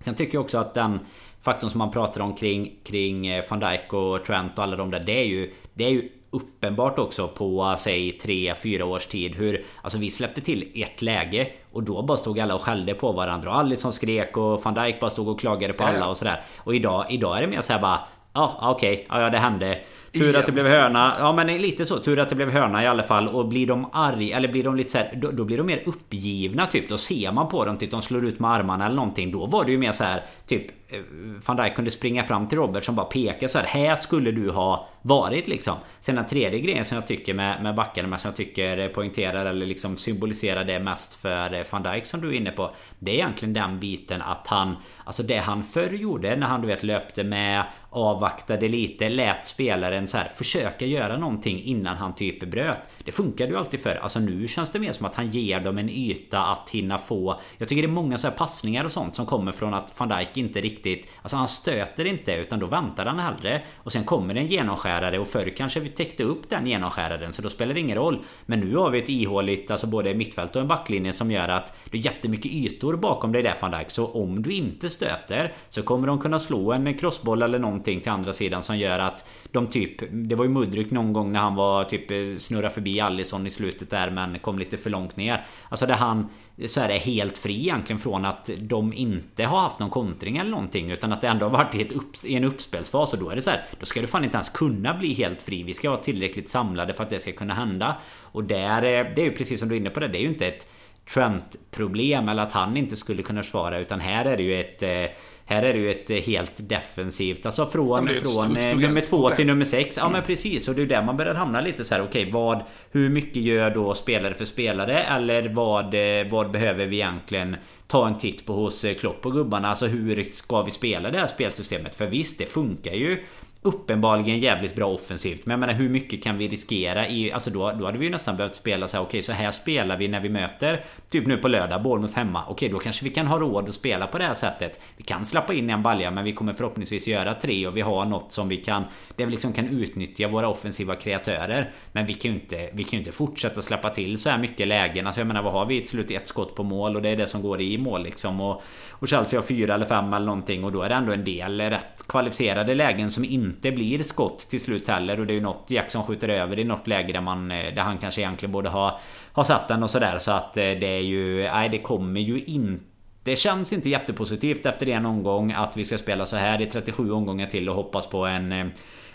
[0.00, 0.98] Sen tycker jag också att den
[1.42, 4.90] faktorn som man pratar om kring, kring eh, van Dijk och Trent och alla de
[4.90, 9.64] där Det är ju Det är ju uppenbart också på säg 3-4 års tid hur
[9.82, 13.50] Alltså vi släppte till ett läge Och då bara stod alla och skällde på varandra
[13.50, 16.44] och Alisson skrek och van Dijk bara stod och klagade på alla och sådär.
[16.58, 18.00] Och idag, idag är det mer såhär bara
[18.36, 19.78] Ja okej, okay, ja det hände
[20.18, 21.16] Tur att det blev hörna.
[21.18, 21.98] Ja men lite så.
[21.98, 23.28] Tur att det blev hörna i alla fall.
[23.28, 25.82] Och blir de arga eller blir de lite så här, då, då, blir de mer
[25.86, 26.88] uppgivna typ.
[26.88, 29.32] Då ser man på dem typ de slår ut med armarna eller någonting.
[29.32, 31.00] Då var det ju mer så här typ eh,
[31.46, 33.66] van Dijk kunde springa fram till Robert som bara pekade så här.
[33.66, 35.74] Här skulle du ha varit liksom.
[36.00, 39.66] Sen den tredje grejen som jag tycker med, med backarna som jag tycker poängterar eller
[39.66, 42.70] liksom symboliserar det mest för eh, van Dijk som du är inne på.
[42.98, 46.66] Det är egentligen den biten att han Alltså det han förr gjorde när han du
[46.66, 52.50] vet löpte med Avvaktade lite, lät spelaren så här försöka göra någonting innan han typ
[52.50, 52.80] bröt.
[53.04, 53.96] Det funkade ju alltid för.
[53.96, 57.40] Alltså nu känns det mer som att han ger dem en yta att hinna få.
[57.58, 60.08] Jag tycker det är många så här passningar och sånt som kommer från att van
[60.08, 61.08] Dijk inte riktigt...
[61.22, 63.62] Alltså han stöter inte utan då väntar han hellre.
[63.76, 67.50] Och sen kommer en genomskärare och förr kanske vi täckte upp den genomskäraren så då
[67.50, 68.24] spelar det ingen roll.
[68.46, 71.76] Men nu har vi ett ihåligt, alltså både mittfält och en backlinje som gör att
[71.90, 73.90] det är jättemycket ytor bakom dig där van Dijk.
[73.90, 78.12] Så om du inte stöter så kommer de kunna slå en crossboll eller någonting till
[78.12, 79.96] andra sidan som gör att de typ...
[80.10, 83.50] Det var ju Mudryk någon gång när han var typ eh, snurra förbi Allison i
[83.50, 85.46] slutet där men kom lite för långt ner.
[85.68, 86.28] Alltså där han
[86.66, 90.50] så är det helt fri egentligen från att de inte har haft någon kontring eller
[90.50, 93.12] någonting utan att det ändå har varit i, ett upp, i en uppspelsfas.
[93.12, 95.42] Och då är det så här Då ska du fan inte ens kunna bli helt
[95.42, 95.62] fri.
[95.62, 97.96] Vi ska vara tillräckligt samlade för att det ska kunna hända.
[98.20, 100.08] Och där, eh, det är ju precis som du är inne på det.
[100.08, 100.66] Det är ju inte ett
[101.14, 105.16] Trent-problem eller att han inte skulle kunna försvara utan här är det ju ett eh,
[105.46, 109.46] här är det ju ett eh, helt defensivt Alltså från, från eh, nummer två till
[109.46, 109.96] nummer sex.
[109.96, 110.68] Ja men precis.
[110.68, 112.02] Och det är där man börjar hamna lite så här.
[112.02, 115.02] Okej okay, vad Hur mycket gör då spelare för spelare?
[115.02, 115.94] Eller vad
[116.30, 119.68] Vad behöver vi egentligen Ta en titt på hos Klopp och gubbarna?
[119.68, 121.94] Alltså hur ska vi spela det här spelsystemet?
[121.94, 123.24] För visst det funkar ju
[123.66, 125.46] uppenbarligen jävligt bra offensivt.
[125.46, 127.32] Men jag menar hur mycket kan vi riskera i...
[127.32, 129.04] Alltså då, då hade vi ju nästan behövt spela så här.
[129.04, 132.42] Okej okay, så här spelar vi när vi möter Typ nu på lördag, Bournemouth hemma.
[132.42, 134.80] Okej okay, då kanske vi kan ha råd att spela på det här sättet.
[134.96, 138.04] Vi kan släppa in en balja men vi kommer förhoppningsvis göra tre och vi har
[138.04, 138.84] något som vi kan...
[139.16, 141.70] Där vi liksom kan utnyttja våra offensiva kreatörer.
[141.92, 144.68] Men vi kan ju inte, vi kan ju inte fortsätta släppa till så här mycket
[144.68, 145.06] lägen.
[145.06, 145.80] Alltså jag menar vad har vi?
[145.80, 148.40] Till slut ett skott på mål och det är det som går i mål liksom.
[148.40, 151.24] Och, och Chelsea har fyra eller fem eller någonting och då är det ändå en
[151.24, 155.20] del rätt kvalificerade lägen som inte blir skott till slut heller.
[155.20, 157.98] Och det är ju något Jackson skjuter över i något läge där, man, där han
[157.98, 159.00] kanske egentligen borde ha,
[159.32, 160.18] ha satt den och sådär.
[160.18, 161.42] Så att eh, det är ju...
[161.42, 162.84] Nej det kommer ju inte
[163.24, 167.10] det känns inte jättepositivt efter en omgång att vi ska spela så här i 37
[167.10, 168.66] omgångar till och hoppas på en eh,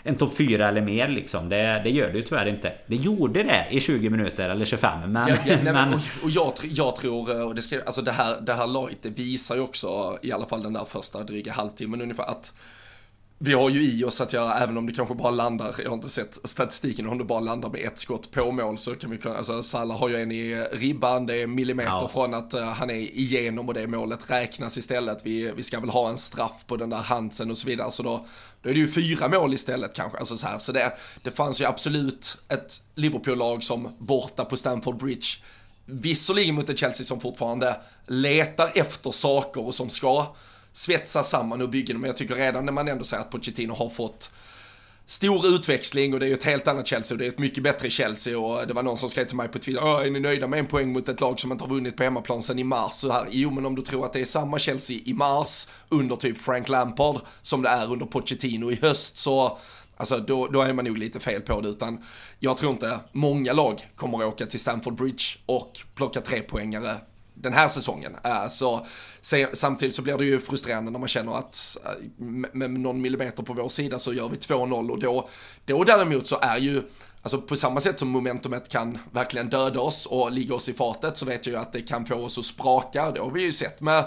[0.02, 1.48] en topp 4 eller mer liksom.
[1.48, 2.72] Det, det gör det ju tyvärr inte.
[2.86, 5.12] Det gjorde det i 20 minuter eller 25.
[5.12, 5.28] Men...
[5.28, 5.94] Ja, ja, nej, men...
[5.94, 8.98] Och, och jag, jag, tror, eh, och det, ska, alltså det här, det här laget
[9.02, 12.52] det visar ju också, i alla fall den där första dryga halvtimmen ungefär, att
[13.42, 15.94] vi har ju i oss att göra, även om det kanske bara landar, jag har
[15.94, 19.18] inte sett statistiken, om det bara landar med ett skott på mål så kan vi
[19.18, 22.08] kunna, alltså Salah har ju en i ribban, det är millimeter ja.
[22.08, 25.26] från att uh, han är igenom och det målet räknas istället.
[25.26, 28.02] Vi, vi ska väl ha en straff på den där Hansen och så vidare, så
[28.02, 28.26] då,
[28.62, 30.18] då är det ju fyra mål istället kanske.
[30.18, 34.96] Alltså så här, så det, det fanns ju absolut ett Liverpool-lag som borta på Stamford
[34.96, 35.26] Bridge
[35.84, 40.26] visserligen mot ett Chelsea som fortfarande letar efter saker och som ska
[40.80, 43.88] svetsa samman och bygga men jag tycker redan när man ändå säger att Pochettino har
[43.88, 44.30] fått
[45.06, 47.62] stor utväxling och det är ju ett helt annat Chelsea och det är ett mycket
[47.62, 50.46] bättre Chelsea och det var någon som skrev till mig på Twitter, är ni nöjda
[50.46, 52.92] med en poäng mot ett lag som inte har vunnit på hemmaplan sedan i mars?
[52.92, 56.16] Så här, jo men om du tror att det är samma Chelsea i mars under
[56.16, 59.58] typ Frank Lampard som det är under Pochettino i höst så
[59.96, 62.04] Alltså då, då är man nog lite fel på det utan
[62.38, 66.96] jag tror inte många lag kommer att åka till Stamford Bridge och plocka tre poängare
[67.42, 68.16] den här säsongen.
[68.24, 68.86] Äh, så
[69.52, 73.42] samtidigt så blir det ju frustrerande när man känner att äh, med, med någon millimeter
[73.42, 75.28] på vår sida så gör vi 2-0 och då,
[75.64, 76.82] då däremot så är ju
[77.22, 81.16] Alltså på samma sätt som momentumet kan verkligen döda oss och ligga oss i fatet
[81.16, 83.10] så vet jag ju att det kan få oss att spraka.
[83.10, 84.04] Det har vi ju sett med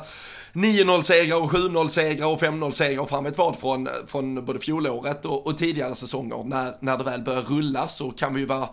[0.53, 4.59] 9-0 segrar och 7-0 segrar och 5-0 segrar och fram ett vad från, från både
[4.59, 6.43] fjolåret och, och tidigare säsonger.
[6.43, 8.69] När, när det väl börjar rulla så kan vi ju vara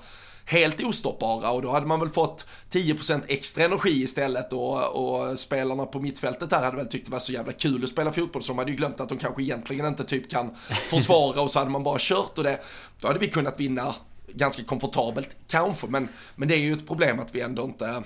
[0.50, 5.86] helt ostoppbara och då hade man väl fått 10% extra energi istället och, och spelarna
[5.86, 8.52] på mittfältet där hade väl tyckt det var så jävla kul att spela fotboll så
[8.52, 10.50] de hade ju glömt att de kanske egentligen inte typ kan
[10.88, 12.60] försvara och så hade man bara kört och det,
[13.00, 13.94] då hade vi kunnat vinna
[14.28, 18.02] ganska komfortabelt kanske men, men det är ju ett problem att vi ändå inte,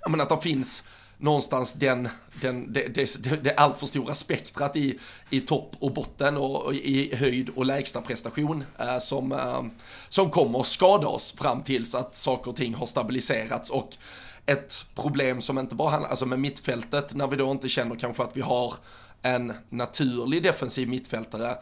[0.00, 0.84] jag menar att det finns
[1.22, 2.08] någonstans den,
[2.40, 4.98] den, det, det, det allt stora spektrat i,
[5.30, 9.62] i topp och botten och, och i höjd och lägsta prestation eh, som, eh,
[10.08, 13.96] som kommer skada oss fram tills att saker och ting har stabiliserats och
[14.46, 18.22] ett problem som inte bara handlar, alltså med mittfältet när vi då inte känner kanske
[18.22, 18.74] att vi har
[19.22, 21.56] en naturlig defensiv mittfältare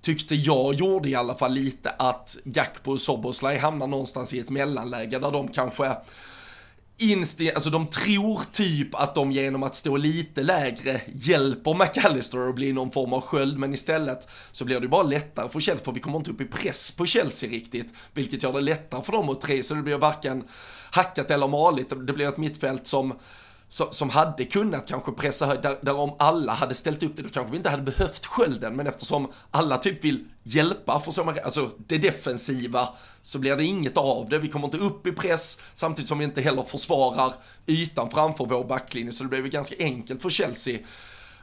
[0.00, 4.50] tyckte jag gjorde i alla fall lite att Gakpo och Soboslaj hamnar någonstans i ett
[4.50, 5.92] mellanläge där de kanske
[6.98, 12.54] instinkt, alltså de tror typ att de genom att stå lite lägre hjälper McAllister att
[12.54, 15.92] bli någon form av sköld, men istället så blir det bara lättare för Chelsea, för
[15.92, 19.28] vi kommer inte upp i press på Chelsea riktigt, vilket gör det lättare för dem
[19.28, 20.44] att tre, så det blir varken
[20.90, 23.14] hackat eller maligt, det blir ett mittfält som
[23.90, 27.28] som hade kunnat kanske pressa höjd, där, där, om alla hade ställt upp det, då
[27.28, 31.70] kanske vi inte hade behövt skölden, men eftersom alla typ vill hjälpa, för man, alltså
[31.86, 32.88] det defensiva,
[33.24, 34.38] så blir det inget av det.
[34.38, 37.32] Vi kommer inte upp i press, samtidigt som vi inte heller försvarar
[37.66, 40.78] ytan framför vår backlinje, så det blev ju ganska enkelt för Chelsea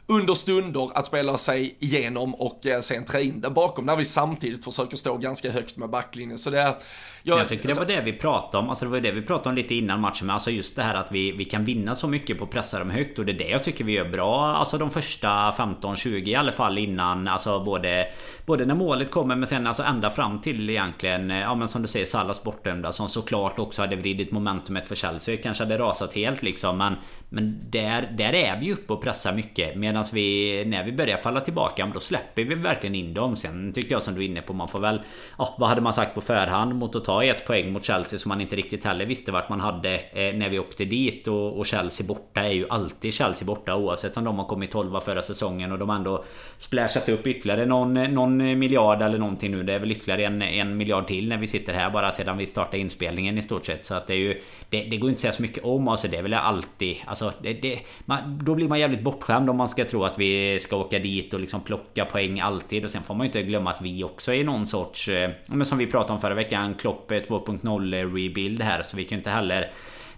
[0.07, 4.05] under stunder att spela sig igenom och eh, sen trä in den bakom när vi
[4.05, 6.37] samtidigt försöker stå ganska högt med backlinjen.
[6.37, 6.77] Så det,
[7.23, 8.69] jag, jag tycker det var det vi pratade om.
[8.69, 10.27] Alltså det var det vi pratade om lite innan matchen.
[10.27, 12.79] Men alltså just det här att vi, vi kan vinna så mycket på att pressa
[12.79, 13.19] dem högt.
[13.19, 14.55] Och det är det jag tycker vi gör bra.
[14.55, 17.27] Alltså de första 15-20 i alla fall innan.
[17.27, 18.07] Alltså både,
[18.45, 21.29] både när målet kommer men sen alltså ända fram till egentligen.
[21.29, 22.91] Ja men som du säger Sallas bortdömda.
[22.91, 25.37] Som såklart också hade vridit momentumet för Chelsea.
[25.37, 26.77] Kanske hade rasat helt liksom.
[26.77, 26.95] Men,
[27.29, 29.75] men där, där är vi uppe och pressar mycket.
[29.75, 31.91] Medan vi när vi börjar falla tillbaka.
[31.93, 33.35] Då släpper vi verkligen in dem.
[33.35, 34.53] Sen tycker jag som du är inne på.
[34.53, 35.01] Man får väl...
[35.37, 38.19] Ja, vad hade man sagt på förhand mot att ta ta ett poäng mot Chelsea
[38.19, 41.27] som man inte riktigt heller visste vart man hade eh, när vi åkte dit.
[41.27, 44.99] Och, och, Chelsea borta är ju alltid Chelsea borta oavsett om de har kommit 12
[44.99, 46.23] förra säsongen och de ändå
[46.57, 49.63] splashat upp ytterligare någon, någon miljard eller någonting nu.
[49.63, 52.45] Det är väl ytterligare en, en miljard till när vi sitter här bara sedan vi
[52.45, 53.85] startade inspelningen i stort sett.
[53.85, 54.41] Så att det är ju...
[54.69, 55.87] Det, det går inte att säga så mycket om.
[55.87, 56.97] Alltså det är väl alltid...
[57.05, 60.59] Alltså det, det, man, då blir man jävligt bortskämd om man ska tro att vi
[60.59, 62.85] ska åka dit och liksom plocka poäng alltid.
[62.85, 65.07] Och sen får man ju inte glömma att vi också är någon sorts...
[65.07, 66.73] Eh, men som vi pratade om förra veckan.
[66.73, 69.71] Klopp 2.0 rebuild här så vi kan inte heller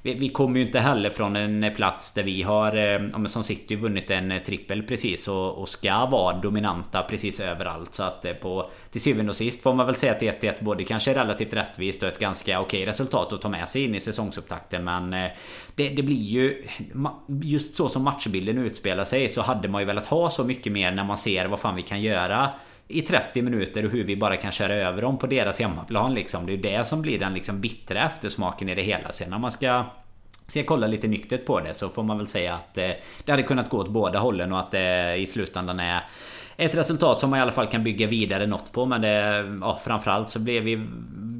[0.03, 3.75] vi, vi kommer ju inte heller från en plats där vi har eh, Som City
[3.75, 7.93] vunnit en eh, trippel precis och, och ska vara dominanta precis överallt.
[7.93, 10.83] Så att eh, på Till syvende och sist får man väl säga att 1-1 både
[10.83, 14.83] kanske relativt rättvist och ett ganska okej resultat att ta med sig in i säsongsupptakten.
[14.83, 15.31] Men eh,
[15.75, 16.63] det, det blir ju
[17.27, 20.91] Just så som matchbilden utspelar sig så hade man ju velat ha så mycket mer
[20.91, 22.49] när man ser vad fan vi kan göra
[22.87, 26.45] i 30 minuter och hur vi bara kan köra över dem på deras hemmaplan liksom.
[26.45, 29.11] Det är det som blir den liksom bittra eftersmaken i det hela.
[29.11, 29.85] Sen när man ska
[30.47, 32.89] Ska kolla lite nyktert på det så får man väl säga att eh,
[33.25, 36.03] det hade kunnat gå åt båda hållen och att det i slutändan är
[36.57, 38.85] ett resultat som man i alla fall kan bygga vidare något på.
[38.85, 40.87] Men det, ja, framförallt så blev vi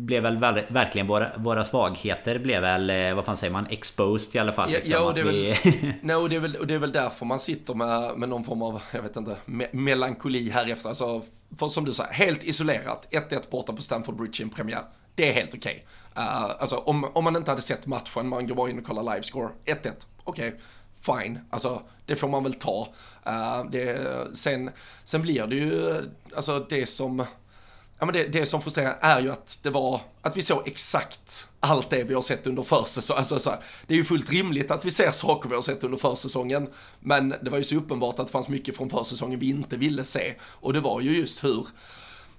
[0.04, 4.40] blev väl verkligen våra, våra svagheter blev väl, eh, vad fan säger man, exposed i
[4.40, 4.72] alla fall.
[4.72, 5.50] Ja, liksom, ja och, det är vi...
[5.50, 8.30] väl, no, och, det är väl, och det är väl därför man sitter med, med
[8.30, 10.90] någon form av, jag vet inte, me melankoli här efter.
[10.90, 11.22] Alltså,
[11.58, 14.82] för som du sa, helt isolerat, 1-1 borta på Stamford Bridge i en premiär.
[15.16, 15.86] Det är helt okej.
[16.12, 16.24] Okay.
[16.24, 19.16] Uh, alltså om, om man inte hade sett matchen, man går bara in och kollar
[19.16, 19.92] livescore, 1-1,
[20.24, 20.48] okej.
[20.48, 20.52] Okay
[21.06, 22.88] fine, alltså det får man väl ta.
[23.28, 24.70] Uh, det, sen,
[25.04, 26.02] sen blir det ju,
[26.36, 27.26] alltså det som,
[28.00, 31.48] ja men det, det som frustrerar är ju att det var, att vi såg exakt
[31.60, 33.20] allt det vi har sett under försäsongen.
[33.20, 35.84] Alltså, så här, det är ju fullt rimligt att vi ser saker vi har sett
[35.84, 39.50] under försäsongen, men det var ju så uppenbart att det fanns mycket från försäsongen vi
[39.50, 40.34] inte ville se.
[40.42, 41.68] Och det var ju just hur,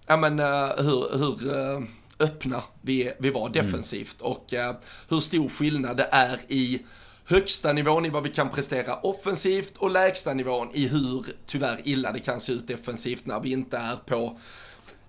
[0.07, 1.83] ja men uh, hur, hur uh,
[2.19, 4.33] öppna vi, vi var defensivt mm.
[4.33, 4.73] och uh,
[5.09, 6.83] hur stor skillnad det är i
[7.25, 12.13] högsta nivån i vad vi kan prestera offensivt och lägsta nivån i hur tyvärr illa
[12.13, 14.39] det kan se ut defensivt när vi inte är på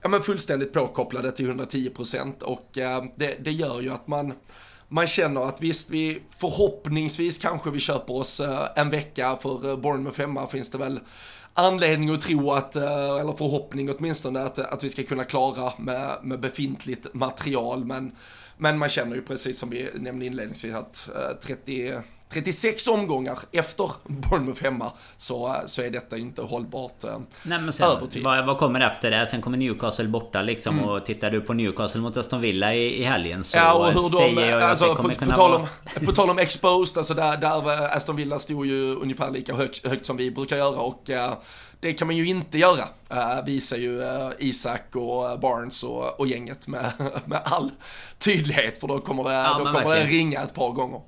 [0.01, 4.34] ja, men fullständigt påkopplade till 110% och eh, det, det gör ju att man
[4.88, 9.78] man känner att visst, vi förhoppningsvis kanske vi köper oss eh, en vecka för eh,
[9.78, 10.99] Bournemouth hemma finns det väl
[11.53, 16.18] anledning att tro att, eh, eller förhoppning åtminstone, att, att vi ska kunna klara med,
[16.22, 17.86] med befintligt material.
[17.86, 18.11] Men,
[18.58, 21.10] men man känner ju precis som vi nämnde inledningsvis att
[21.41, 21.93] 30
[22.30, 27.89] 36 omgångar efter Bournemouth hemma så, så är detta inte hållbart eh, Nej, men sen,
[27.89, 28.24] över tid.
[28.24, 29.28] Vad, vad, kommer efter det?
[29.28, 30.89] Sen kommer Newcastle borta liksom mm.
[30.89, 33.93] och tittar du på Newcastle mot Aston Villa i, i helgen så ja, och hur
[33.93, 36.06] de, säger jag alltså, att det kommer på, kunna på, tal om, vara...
[36.06, 40.06] på tal om exposed, alltså där, där Aston Villa stod ju ungefär lika högt, högt
[40.06, 41.10] som vi brukar göra och
[41.80, 46.28] det kan man ju inte göra, uh, visar ju uh, Isak och Barnes och, och
[46.28, 46.92] gänget med,
[47.26, 47.72] med all
[48.18, 51.02] tydlighet för då kommer det, ja, då kommer det ringa ett par gånger.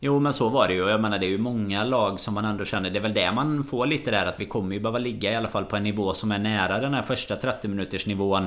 [0.00, 0.88] Jo men så var det ju.
[0.88, 2.90] Jag menar det är ju många lag som man ändå känner.
[2.90, 5.36] Det är väl det man får lite där att vi kommer ju behöva ligga i
[5.36, 8.46] alla fall på en nivå som är nära den här första 30 minuters nivån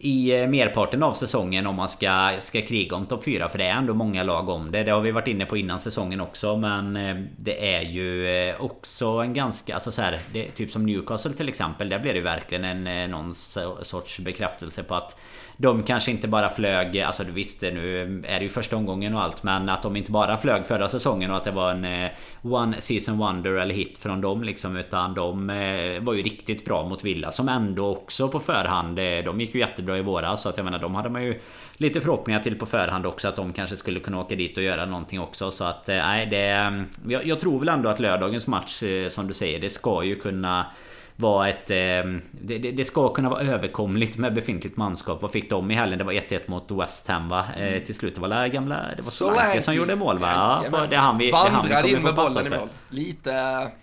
[0.00, 3.64] i eh, merparten av säsongen om man ska, ska kriga om topp 4 för det
[3.64, 4.82] är ändå många lag om det.
[4.82, 8.60] Det har vi varit inne på innan säsongen också men eh, det är ju eh,
[8.60, 11.88] också en ganska, alltså så här, det, typ som Newcastle till exempel.
[11.88, 13.34] Där blir det verkligen en någon
[13.82, 15.18] sorts bekräftelse på att
[15.60, 19.22] de kanske inte bara flög, alltså du visste nu är det ju första omgången och
[19.22, 22.10] allt men att de inte bara flög förra säsongen och att det var en eh,
[22.42, 26.88] One Season Wonder eller hit från dem liksom utan de eh, var ju riktigt bra
[26.88, 30.48] mot Villa som ändå också på förhand eh, De gick ju jättebra i våras så
[30.48, 31.40] att jag menar de hade man ju
[31.80, 34.86] Lite förhoppningar till på förhand också att de kanske skulle kunna åka dit och göra
[34.86, 38.46] någonting också så att eh, nej det eh, jag, jag tror väl ändå att lördagens
[38.46, 40.66] match eh, som du säger det ska ju kunna
[41.20, 41.70] vara ett...
[41.70, 41.76] Eh,
[42.30, 45.22] det, det, ska kunna vara överkomligt med befintligt manskap.
[45.22, 45.98] Vad fick de i helgen?
[45.98, 47.44] Det var 1-1 mot West Ham va?
[47.56, 47.84] Eh, mm.
[47.84, 48.76] till slut det var det gamla...
[48.96, 50.60] Det var Solanke som gjorde mål va?
[50.64, 52.68] Ja, för det är han vi, Vandrade in med bollen i mål.
[52.88, 53.30] Lite...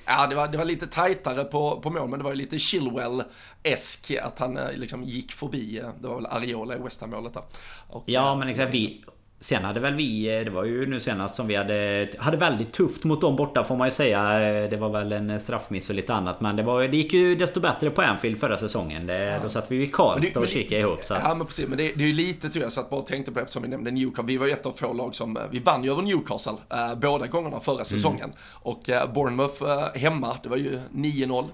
[0.06, 2.58] Ja, det var, det var lite tajtare på, på mål, men det var ju lite
[2.58, 5.80] Chilwell-esk att han eh, liksom gick förbi.
[5.80, 7.44] Eh, det var väl Ariola i West Ham-målet där.
[7.88, 8.74] Och, ja, men exakt.
[8.74, 9.04] Vi,
[9.46, 12.72] Sen hade väl vi, eh, det var ju nu senast som vi hade Hade väldigt
[12.74, 15.96] tufft mot dem borta får man ju säga eh, Det var väl en straffmiss och
[15.96, 19.18] lite annat Men det, var, det gick ju desto bättre på Anfield förra säsongen det,
[19.18, 19.40] ja.
[19.44, 21.22] Då satt vi i Karlstad och kikade ihop så att...
[21.24, 23.32] Ja men precis men det, det är ju lite tur jag satt bara och tänkte
[23.32, 25.84] på eftersom vi nämnde Newcastle Vi var ju ett av få lag som Vi vann
[25.84, 27.86] ju över Newcastle äh, Båda gångerna förra mm.
[27.86, 28.36] säsongen mm.
[28.54, 31.46] Och äh, Bournemouth äh, hemma Det var ju 9-0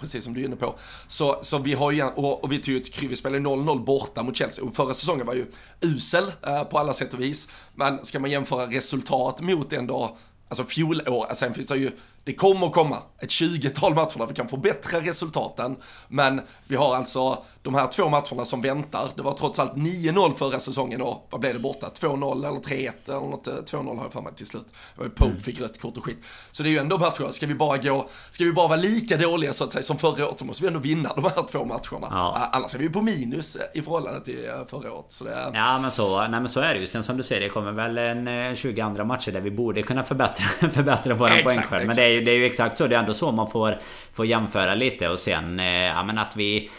[0.00, 0.74] Precis som du är inne på
[1.06, 3.84] Så, så vi har ju och, och vi tog ju ett kryss Vi spelade 0-0
[3.84, 5.46] borta mot Chelsea Och förra säsongen var ju
[5.80, 6.32] usel
[6.70, 7.37] på alla sätt och vis
[7.74, 10.16] men ska man jämföra resultat mot ändå,
[10.48, 11.90] alltså fjolår, sen finns det ju
[12.28, 15.76] det kommer komma ett 20-tal matcher där vi kan förbättra resultaten.
[16.08, 19.08] Men vi har alltså de här två matcherna som väntar.
[19.16, 21.90] Det var trots allt 9-0 förra säsongen och vad blev det borta?
[22.00, 23.48] 2-0 eller 3-1 eller något.
[23.48, 24.66] 2-0 har jag för mig till slut.
[24.96, 25.40] Pope mm.
[25.40, 26.18] fick rött kort och skit.
[26.50, 29.16] Så det är ju ändå matcher, ska vi bara gå, ska vi bara vara lika
[29.16, 31.64] dåliga så att säga som förra året så måste vi ändå vinna de här två
[31.64, 32.08] matcherna.
[32.10, 32.48] Ja.
[32.52, 35.06] Annars är vi på minus i förhållande till eh, förra året.
[35.08, 35.50] Så det...
[35.54, 36.86] Ja men så, nej, men så är det ju.
[36.86, 39.82] Sen som du säger, det kommer väl en 20 eh, andra matcher där vi borde
[39.82, 41.86] kunna förbättra, förbättra våran poängskörd.
[41.86, 42.86] Men det är, ju, det är ju exakt så.
[42.86, 43.78] Det är ändå så man får,
[44.12, 46.70] får jämföra lite och sen, eh, ja men att vi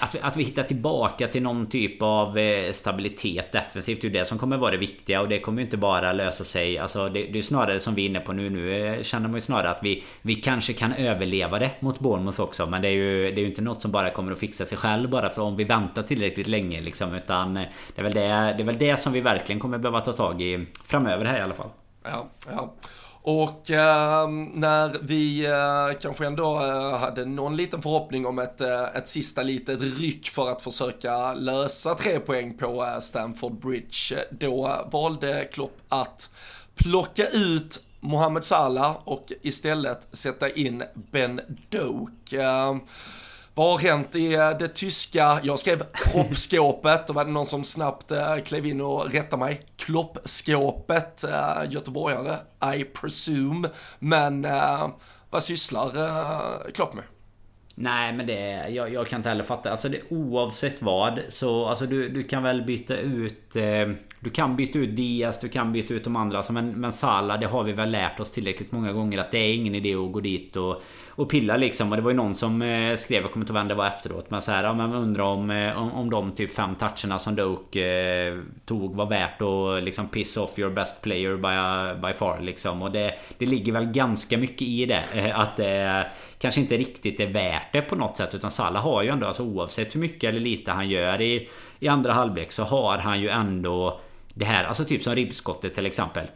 [0.00, 4.00] att vi, att vi hittar tillbaka till någon typ av eh, stabilitet defensivt.
[4.00, 6.12] Det är ju det som kommer vara det viktiga och det kommer ju inte bara
[6.12, 6.78] lösa sig.
[6.78, 8.50] Alltså det, det är snarare som vi är inne på nu.
[8.50, 12.40] Nu eh, känner man ju snarare att vi, vi kanske kan överleva det mot Bournemouth
[12.40, 12.66] också.
[12.66, 14.78] Men det är ju, det är ju inte något som bara kommer att fixa sig
[14.78, 17.14] själv bara för om vi väntar tillräckligt länge liksom.
[17.14, 17.64] Utan eh,
[17.94, 20.42] det är väl det, det, är väl det som vi verkligen kommer behöva ta tag
[20.42, 21.70] i framöver här i alla fall.
[22.04, 22.74] Ja, ja.
[23.26, 28.84] Och eh, när vi eh, kanske ändå eh, hade någon liten förhoppning om ett, eh,
[28.84, 34.20] ett sista litet ryck för att försöka lösa tre poäng på eh, Stamford Bridge, eh,
[34.30, 36.30] då valde Klopp att
[36.74, 42.32] plocka ut Mohamed Salah och istället sätta in Ben Doak.
[42.32, 42.80] Ehm,
[43.56, 47.64] vad har hänt i eh, det tyska, jag skrev proppskåpet, och var det någon som
[47.64, 49.60] snabbt eh, klev in och rättade mig.
[49.76, 52.36] Kloppskåpet, eh, göteborgare,
[52.76, 53.68] I presume.
[53.98, 54.46] Men
[55.30, 55.92] vad sysslar
[56.72, 57.04] Klopp med?
[57.76, 59.70] Nej men det, jag, jag kan inte heller fatta.
[59.70, 63.56] Alltså det, oavsett vad så alltså du, du kan väl byta ut...
[63.56, 63.88] Eh,
[64.20, 66.36] du kan byta ut Diaz, du kan byta ut de andra.
[66.36, 69.38] Alltså men, men Salah, det har vi väl lärt oss tillräckligt många gånger att det
[69.38, 70.82] är ingen idé att gå dit och,
[71.16, 71.90] och pilla liksom.
[71.90, 73.86] Och det var ju någon som eh, skrev, jag kommer inte ihåg vem det var
[73.86, 74.30] efteråt.
[74.30, 77.36] Men så här, ja, men undrar om, eh, om, om de typ fem toucherna som
[77.36, 77.86] Doke
[78.28, 82.82] eh, tog var värt att liksom piss off your best player by, by far liksom.
[82.82, 85.04] Och det, det ligger väl ganska mycket i det.
[85.14, 86.06] Eh, att det
[86.38, 88.34] kanske inte riktigt är värt det på något sätt.
[88.34, 91.48] Utan Salah har ju ändå, alltså oavsett hur mycket eller lite han gör i,
[91.78, 94.00] i andra halvlek så har han ju ändå
[94.34, 96.26] det här, alltså typ som ribbskottet till exempel.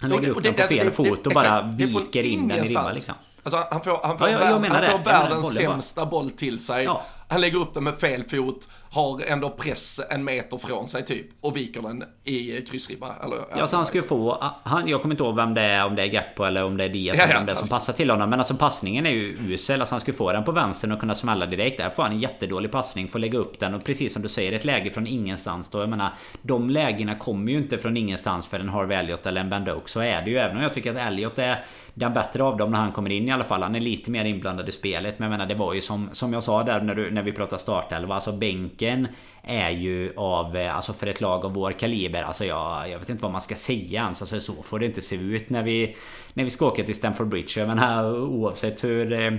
[0.00, 3.14] Han lägger upp den på fel fot och bara viker in den i ribban liksom.
[3.54, 6.84] Alltså han får, han får, ja, jag, jag han får världens sämsta boll till sig.
[6.84, 7.02] Ja.
[7.30, 11.26] Han lägger upp den med fel fot, har ändå press en meter från sig typ
[11.40, 13.14] och viker den i kryssribba.
[13.24, 14.44] Eller, ja, så han ska få...
[14.62, 16.84] Han, jag kommer inte ihåg vem det är, om det är Gakpo eller om det
[16.84, 17.74] är Diaz ja, eller vem det är som alltså.
[17.74, 18.30] passar till honom.
[18.30, 19.80] Men alltså passningen är ju usel.
[19.80, 21.78] Alltså han ska få den på vänstern och kunna smälla direkt.
[21.78, 24.52] Där får han en jättedålig passning, får lägga upp den och precis som du säger,
[24.52, 25.80] ett läge från ingenstans då.
[25.80, 29.50] Jag menar, de lägena kommer ju inte från ingenstans för en Harvey Elliot eller en
[29.50, 29.88] Ben Doak.
[29.88, 30.38] Så är det ju.
[30.38, 31.64] Även om jag tycker att Elliot är
[31.98, 33.62] den bättre av dem när han kommer in i alla fall.
[33.62, 35.18] Han är lite mer inblandad i spelet.
[35.18, 37.32] Men jag menar det var ju som, som jag sa där när, du, när vi
[37.32, 38.14] pratade startelva.
[38.14, 39.08] Alltså bänken
[39.42, 42.22] är ju av, eh, alltså för ett lag av vår kaliber.
[42.22, 44.22] Alltså jag, jag vet inte vad man ska säga ens.
[44.22, 45.96] Alltså så får det inte se ut när vi,
[46.34, 47.60] när vi ska åka till Stamford Bridge.
[47.60, 49.32] Jag menar oavsett hur eh,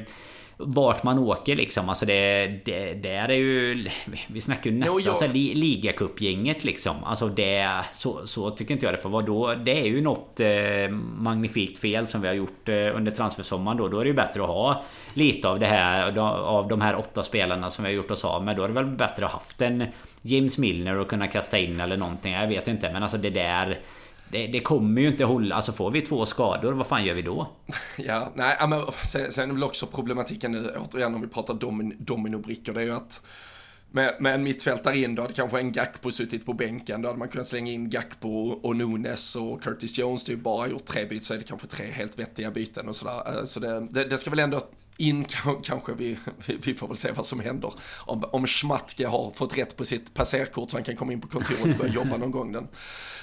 [0.62, 1.89] vart man åker liksom.
[1.89, 3.89] Alltså det, det där är ju...
[4.28, 5.53] Vi snackar ju nästan jo, jo.
[5.53, 7.03] ligacupgänget liksom.
[7.03, 7.70] Alltså det...
[7.91, 9.53] Så, så tycker inte jag det får vara då.
[9.53, 13.88] Det är ju något eh, magnifikt fel som vi har gjort eh, under transfersommaren då.
[13.88, 14.84] Då är det ju bättre att ha
[15.14, 18.43] lite av det här av de här åtta spelarna som vi har gjort oss av
[18.43, 18.55] med.
[18.55, 19.86] Då är det väl bättre att ha haft en
[20.22, 22.34] James Milner och kunna kasta in eller någonting.
[22.34, 23.80] Jag vet inte men alltså det där
[24.30, 25.55] det, det, kommer ju inte hålla.
[25.55, 27.47] Alltså får vi två skador, vad fan gör vi då?
[27.97, 31.95] Ja, nej, men sen, sen är väl också problematiken nu, återigen om vi pratar domin,
[31.99, 33.21] dominobrickor, det är ju att
[33.91, 37.19] med, med en mittfältare in, då hade kanske en Gakpo suttit på bänken, då hade
[37.19, 40.86] man kunnat slänga in Gakpo och Nunes och Curtis Jones, det är ju bara gjort
[40.86, 43.38] tre byten så är det kanske tre helt vettiga byten och sådär.
[43.38, 44.61] Eh, så det, det, det ska väl ändå
[44.97, 45.25] in
[45.63, 46.17] kanske, vi,
[46.63, 47.73] vi får väl se vad som händer.
[47.99, 51.27] Om, om Schmatke har fått rätt på sitt passerkort så han kan komma in på
[51.27, 52.51] kontoret och börja jobba någon gång.
[52.51, 52.67] Den,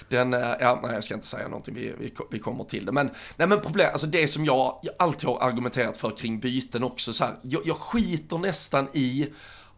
[0.08, 2.92] den, eh, ja, nej jag ska inte säga någonting, vi, vi, vi kommer till det.
[2.92, 6.84] Men, nej men problem, alltså det som jag, jag alltid har argumenterat för kring byten
[6.84, 9.28] också så här, jag, jag skiter nästan i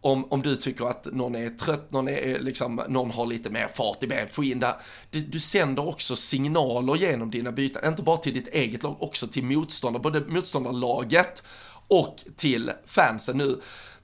[0.01, 3.51] om, om du tycker att någon är trött, någon, är, eh, liksom, någon har lite
[3.51, 4.75] mer fart i benet, få in det.
[5.11, 9.27] Du, du sänder också signaler genom dina byten, inte bara till ditt eget lag, också
[9.27, 11.43] till motståndare, både motståndarlaget
[11.89, 13.61] och till fansen nu.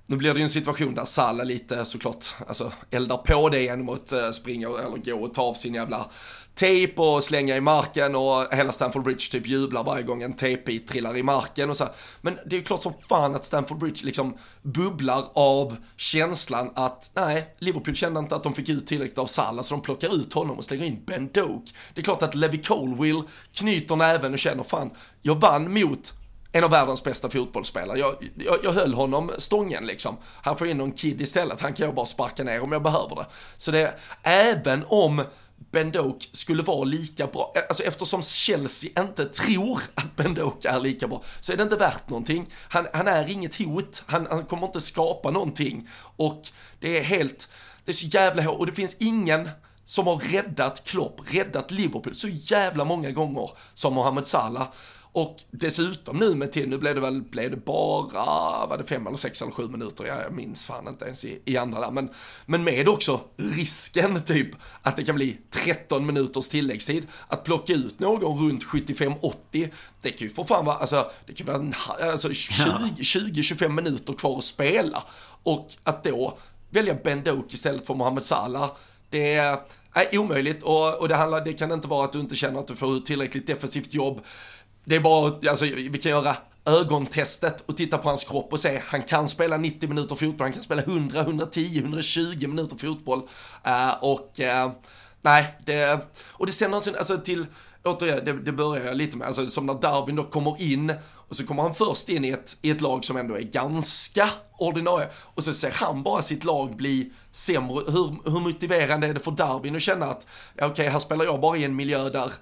[0.07, 3.89] Nu blir det ju en situation där Salah lite såklart, alltså eldar på det genom
[3.89, 6.11] att eh, springa eller gå och ta av sin jävla
[6.55, 10.89] tejp och slänga i marken och hela Stamford Bridge typ jublar varje gång en tejpbit
[10.89, 11.89] trillar i marken och så.
[12.21, 17.11] Men det är ju klart som fan att Stamford Bridge liksom bubblar av känslan att
[17.15, 20.33] nej, Liverpool kände inte att de fick ut tillräckligt av Salah så de plockar ut
[20.33, 21.65] honom och slänger in Ben Doak.
[21.95, 24.91] Det är klart att Levi Colwill knyter näven och känner fan,
[25.23, 26.13] jag vann mot
[26.55, 27.99] en av världens bästa fotbollsspelare.
[27.99, 30.17] Jag, jag, jag höll honom stången liksom.
[30.43, 33.17] Han får in någon kid istället, han kan jag bara sparka ner om jag behöver
[33.17, 33.27] det.
[33.57, 35.23] Så det, även om
[35.71, 41.23] Bendok skulle vara lika bra, alltså eftersom Chelsea inte tror att Bendok är lika bra,
[41.41, 42.55] så är det inte värt någonting.
[42.69, 45.89] Han, han är inget hot, han, han kommer inte skapa någonting.
[46.17, 46.43] Och
[46.81, 47.49] det är helt,
[47.85, 49.51] det är så jävla hårt, och det finns ingen
[49.85, 54.67] som har räddat Klopp, räddat Liverpool så jävla många gånger som Mohamed Salah.
[55.15, 59.07] Och dessutom nu med till, nu blev det väl, blev det bara, var det fem
[59.07, 61.91] eller sex eller sju minuter, jag minns fan inte ens i, i andra där.
[61.91, 62.11] Men,
[62.47, 64.49] men med också risken typ
[64.83, 67.07] att det kan bli 13 minuters tilläggstid.
[67.29, 69.71] Att plocka ut någon runt 75-80,
[70.03, 74.45] det kan ju för fan vara, alltså det kan vara alltså 20-25 minuter kvar att
[74.45, 75.03] spela.
[75.43, 76.39] Och att då
[76.71, 78.71] välja Ben Doak istället för Mohamed Salah,
[79.11, 79.59] det är
[80.13, 82.77] omöjligt och, och det, handlar, det kan inte vara att du inte känner att du
[82.77, 84.21] får ut tillräckligt defensivt jobb.
[84.85, 88.83] Det är bara, alltså vi kan göra ögontestet och titta på hans kropp och se,
[88.87, 93.19] han kan spela 90 minuter fotboll, han kan spela 100, 110, 120 minuter fotboll.
[93.67, 94.73] Uh, och uh,
[95.23, 97.47] nej, det, och det sänder alltså till,
[97.85, 100.93] återigen, det, det börjar jag lite med, alltså som när Darwin då kommer in
[101.29, 104.31] och så kommer han först in i ett, i ett lag som ändå är ganska
[104.59, 107.83] ordinarie och så ser han bara sitt lag bli sämre.
[107.87, 111.25] Hur, hur motiverande är det för Darwin att känna att, ja, okej, okay, här spelar
[111.25, 112.33] jag bara i en miljö där,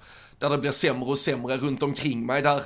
[0.43, 2.61] där det blir sämre och sämre runt omkring mig, där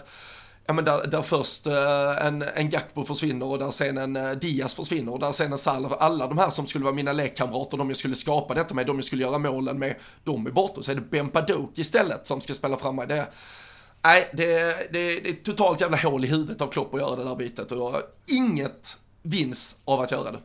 [0.66, 4.32] ja men där, där först eh, en, en Gakpo försvinner och där sen en eh,
[4.32, 7.78] Diaz försvinner och där sen en Salah, alla de här som skulle vara mina lekkamrater,
[7.78, 10.84] de jag skulle skapa detta med, de jag skulle göra målen med, de är borta.
[10.84, 13.08] Så är det Bempadok istället som ska spela fram mig.
[13.08, 13.28] Det,
[14.04, 14.58] nej, det,
[14.92, 17.72] det, det är totalt jävla hål i huvudet av Klopp att göra det där bytet
[17.72, 17.96] och
[18.32, 20.40] inget vinns av att göra det.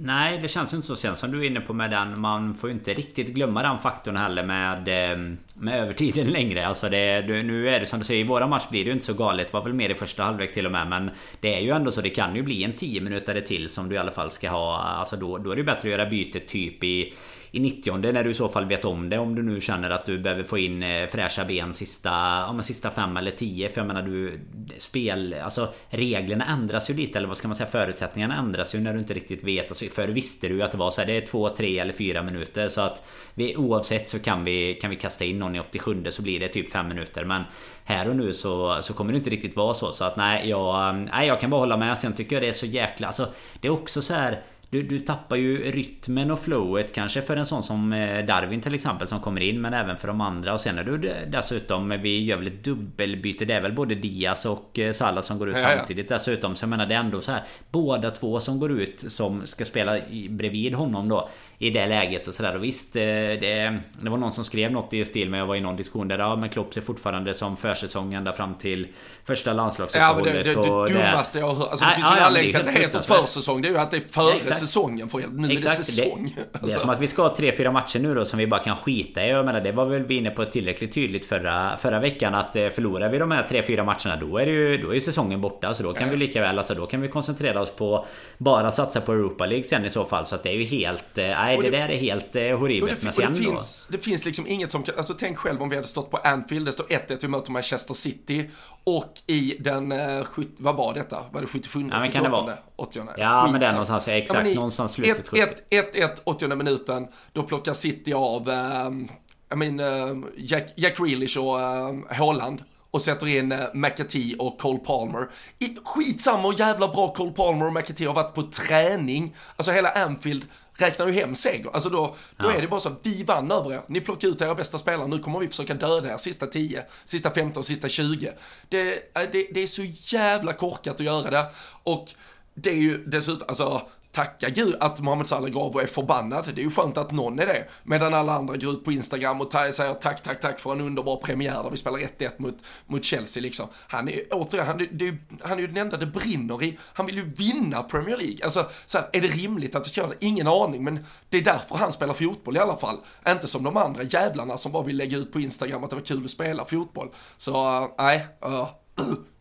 [0.00, 0.96] Nej, det känns inte så.
[0.96, 2.20] Sen som du är inne på med den.
[2.20, 6.66] Man får ju inte riktigt glömma den faktorn heller med, ehm, med övertiden längre.
[6.66, 9.04] Alltså det, nu är det som du säger, i våra match blir det ju inte
[9.04, 9.46] så galet.
[9.46, 10.88] Det var väl mer i första halvlek till och med.
[10.88, 12.00] Men det är ju ändå så.
[12.00, 14.78] Det kan ju bli en 10 minuter till som du i alla fall ska ha.
[14.78, 17.14] Alltså då, då är det bättre att göra bytet typ i
[17.50, 19.18] i 90 när du i så fall vet om det.
[19.18, 22.64] Om du nu känner att du behöver få in eh, fräscha ben sista, ja, men
[22.64, 23.68] sista fem eller tio.
[23.68, 24.40] För jag menar du...
[24.78, 25.34] Spel...
[25.44, 27.18] Alltså reglerna ändras ju lite.
[27.18, 27.66] Eller vad ska man säga?
[27.68, 29.68] Förutsättningarna ändras ju när du inte riktigt vet.
[29.68, 31.92] Alltså, förr visste du ju att det var så här, Det är två, tre eller
[31.92, 32.68] fyra minuter.
[32.68, 33.02] Så att
[33.34, 36.48] vi, oavsett så kan vi, kan vi kasta in någon i 87 så blir det
[36.48, 37.24] typ fem minuter.
[37.24, 37.42] Men
[37.84, 39.92] här och nu så, så kommer det inte riktigt vara så.
[39.92, 41.98] Så att nej, jag, nej, jag kan bara hålla med.
[41.98, 43.06] Sen tycker jag det är så jäkla...
[43.06, 43.28] Alltså,
[43.60, 47.46] det är också så här du, du tappar ju rytmen och flowet kanske för en
[47.46, 50.54] sån som eh, Darwin till exempel som kommer in men även för de andra.
[50.54, 53.44] Och sen är du dessutom Vi gör väl ett dubbelbyte.
[53.44, 56.16] Det är väl både Diaz och eh, Salah som går ut ja, samtidigt ja.
[56.16, 56.56] dessutom.
[56.56, 57.44] Så jag menar det är ändå så här.
[57.70, 59.98] Båda två som går ut som ska spela
[60.28, 61.28] bredvid honom då
[61.60, 62.56] i det läget och sådär.
[62.56, 65.54] Och visst, eh, det, det var någon som skrev något i stil med jag var
[65.54, 68.86] i någon diskussion där ja, men Klopp ser fortfarande som försäsong ända fram till
[69.24, 70.26] första landslagsuppehållet.
[70.26, 71.70] Ja, men det, det, det, det dummaste jag har hört.
[71.70, 73.62] Alltså, det finns ju en anledning till att det heter försäsong.
[73.62, 75.74] Det är ju att det är före ja, säsongen för Nu exakt.
[75.74, 76.34] är det säsong.
[76.36, 76.78] Det, alltså.
[76.78, 78.76] är som att vi ska ha tre, fyra matcher nu då som vi bara kan
[78.76, 79.30] skita i.
[79.30, 82.68] Jag menar, det var väl vi inne på tillräckligt tydligt förra, förra veckan att eh,
[82.68, 85.40] förlorar vi de här tre, fyra matcherna då är det ju, då är ju säsongen
[85.40, 85.74] borta.
[85.74, 86.10] Så då kan ja.
[86.10, 88.06] vi lika väl, alltså då kan vi koncentrera oss på
[88.38, 90.26] bara satsa på Europa League sen i så fall.
[90.26, 93.02] Så att det är ju helt, eh, nej det där är helt eh, horribelt.
[93.02, 95.88] Men sen det, finns, det finns liksom inget som Alltså tänk själv om vi hade
[95.88, 96.66] stått på Anfield.
[96.66, 98.50] Det står 1-1, vi möter Manchester City.
[98.84, 100.26] Och i den, eh,
[100.58, 101.24] vad var detta?
[101.32, 101.80] Var det 77?
[101.90, 102.54] Ja, men kan det vara?
[102.76, 104.06] 80 Ja, Skit, men den någonstans.
[104.06, 104.40] Ja, exakt.
[104.44, 105.30] Ja, i, någonstans slutet
[105.70, 107.06] 1-1, 80 minuten.
[107.32, 109.08] Då plockar City av, um,
[109.52, 114.60] I mean, uh, Jack, Jack Grealish och uh, Haaland och sätter in uh, McAtee och
[114.60, 115.28] Cole Palmer.
[115.58, 119.36] I, skitsamma och jävla bra Cole Palmer och McAtee har varit på träning.
[119.56, 120.46] Alltså hela Anfield
[120.78, 121.70] räknar ju hem seger.
[121.72, 122.52] Alltså då, då ja.
[122.52, 123.82] är det bara så att vi vann över er.
[123.86, 125.06] Ni plockar ut era bästa spelare.
[125.06, 128.32] Nu kommer vi försöka döda er sista 10, sista 15, sista 20.
[128.68, 129.82] Det, det, det är så
[130.16, 131.46] jävla korkat att göra det.
[131.82, 132.08] Och
[132.54, 136.54] det är ju dessutom, alltså tacka gud att Mohamed Salah går av och är förbannad.
[136.54, 137.64] Det är ju skönt att någon är det.
[137.82, 141.16] Medan alla andra går ut på Instagram och säger tack, tack, tack för en underbar
[141.16, 142.54] premiär där vi spelar 1-1 mot,
[142.86, 143.66] mot Chelsea liksom.
[143.74, 146.78] Han är återigen, han, det, han är ju den enda det brinner i.
[146.82, 148.38] Han vill ju vinna Premier League.
[148.44, 150.26] Alltså, så här, är det rimligt att vi ska göra det?
[150.26, 152.96] Ingen aning, men det är därför han spelar fotboll i alla fall.
[153.28, 156.04] Inte som de andra jävlarna som bara vill lägga ut på Instagram att det var
[156.04, 157.08] kul att spela fotboll.
[157.36, 158.68] Så, uh, nej, uh,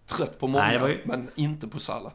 [0.05, 1.01] trött på många, ju...
[1.05, 2.11] men inte på Salah.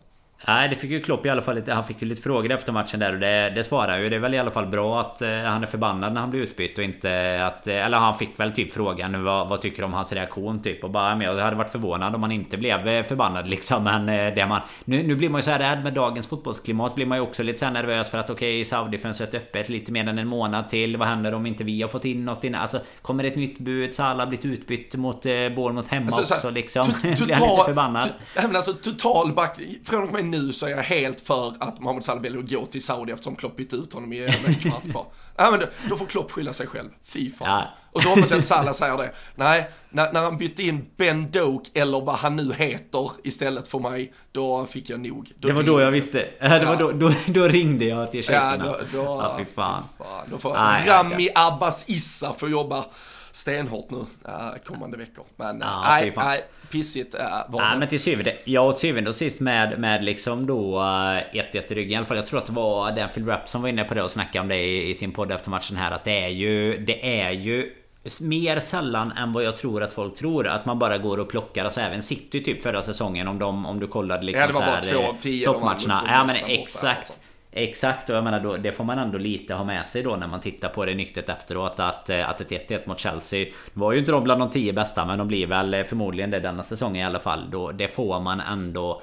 [0.47, 1.73] Nej, det fick ju Klopp i alla fall lite...
[1.73, 4.09] Han fick ju lite frågor efter matchen där och det, det svarar ju.
[4.09, 6.41] Det är väl i alla fall bra att eh, han är förbannad när han blir
[6.41, 7.67] utbytt och inte att...
[7.67, 10.85] Eh, eller han fick väl typ frågan vad, vad tycker du om hans reaktion typ?
[10.85, 13.85] Och bara, men jag hade varit förvånad om han inte blev eh, förbannad liksom.
[13.85, 14.61] Men det man...
[14.85, 17.43] Nu, nu blir man ju så här rädd med dagens fotbollsklimat blir man ju också
[17.43, 20.97] lite så nervös för att okej, okay, Saudi-fönstret öppet lite mer än en månad till.
[20.97, 22.61] Vad händer om inte vi har fått in något innan?
[22.61, 23.95] Alltså, kommer det ett nytt bud?
[23.95, 26.87] Salah blivit utbytt mot eh, Bournemouth hemma alltså, också liksom.
[27.03, 28.09] Blir han lite förbannad?
[28.35, 29.61] Alltså total back...
[29.85, 32.67] Från och med nu så är jag helt för att Mohamed Salah väljer att gå
[32.67, 35.07] till Saudi eftersom Klopp bytte ut honom i en kvart kvar.
[35.37, 36.89] Ja, men då, då får Klopp skylla sig själv.
[37.05, 37.49] Fy fan.
[37.49, 37.69] Ja.
[37.93, 39.11] Och så hoppas jag att Salah säger det.
[39.35, 43.79] Nej, när, när han bytte in Ben Doak eller vad han nu heter istället för
[43.79, 45.33] mig, då fick jag nog.
[45.39, 46.19] Då det var då jag visste.
[46.41, 48.65] Det var då, då, då ringde jag till shejkerna.
[48.67, 49.83] Ja, då, då, ja, fy fan.
[49.99, 50.27] Fy fan.
[50.31, 52.85] Då får Nej, Rami Abbas Issa få jobba
[53.33, 55.25] stenhårt nu äh, kommande veckor.
[55.37, 57.79] Men ja, nej, nej, pissigt äh, var det.
[57.79, 61.93] men till syvende, ja, till syvende och sist med, med liksom då 1-1 i ryggen
[61.93, 62.17] i alla fall.
[62.17, 64.41] Jag tror att det var den Phil Rapp som var inne på det och snackade
[64.41, 65.91] om det i, i sin podd efter matchen här.
[65.91, 67.73] Att det är ju, det är ju
[68.21, 71.65] mer sällan än vad jag tror att folk tror att man bara går och plockar.
[71.65, 74.67] Alltså även City typ förra säsongen om, de, om du kollade liksom ja, det var
[74.67, 76.05] bara två av tio toppmatcherna.
[76.07, 77.32] Ja men exakt.
[77.55, 80.27] Exakt och jag menar då, det får man ändå lite ha med sig då när
[80.27, 83.99] man tittar på det nyktert efteråt att, eh, att ett 1-1 mot Chelsea var ju
[83.99, 87.05] inte de bland de 10 bästa men de blir väl förmodligen det denna säsongen i
[87.05, 87.51] alla fall.
[87.51, 89.03] Då, det får man ändå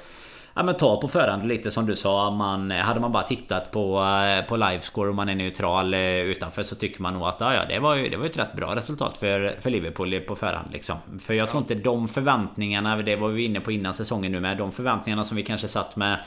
[0.54, 2.32] Ja men ta på förhand lite som du sa.
[2.32, 6.64] Man, hade man bara tittat på, eh, på livescore och man är neutral eh, utanför
[6.64, 9.18] så tycker man nog att ja, det, var ju, det var ett rätt bra resultat
[9.18, 10.68] för, för Liverpool på förhand.
[10.72, 10.96] Liksom.
[11.20, 14.58] För jag tror inte de förväntningarna, det var vi inne på innan säsongen nu med.
[14.58, 16.20] De förväntningarna som vi kanske satt med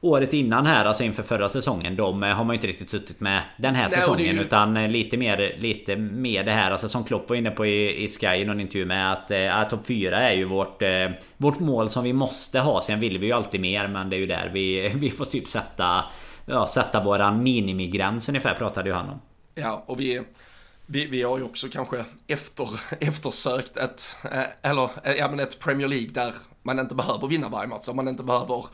[0.00, 1.96] året innan här, alltså inför förra säsongen.
[1.96, 4.36] De har man ju inte riktigt suttit med den här Nej, säsongen.
[4.36, 4.40] Ju...
[4.40, 8.04] Utan eh, lite mer, lite mer det här, alltså som Klopp var inne på i,
[8.04, 11.60] i Sky i någon intervju med att äh, topp 4 är ju vårt, äh, vårt
[11.60, 12.80] mål som vi måste ha.
[12.80, 15.48] Sen vill vi ju alltid mer, men det är ju där vi, vi får typ
[15.48, 16.04] sätta,
[16.46, 19.20] ja, sätta våran minimigräns ungefär, pratade ju han om.
[19.54, 20.22] Ja, och vi...
[20.92, 22.68] Vi, vi har ju också kanske efter,
[23.00, 24.16] eftersökt ett,
[24.62, 28.22] eller, ja, men ett Premier League där man inte behöver vinna varje match, man inte
[28.22, 28.64] behöver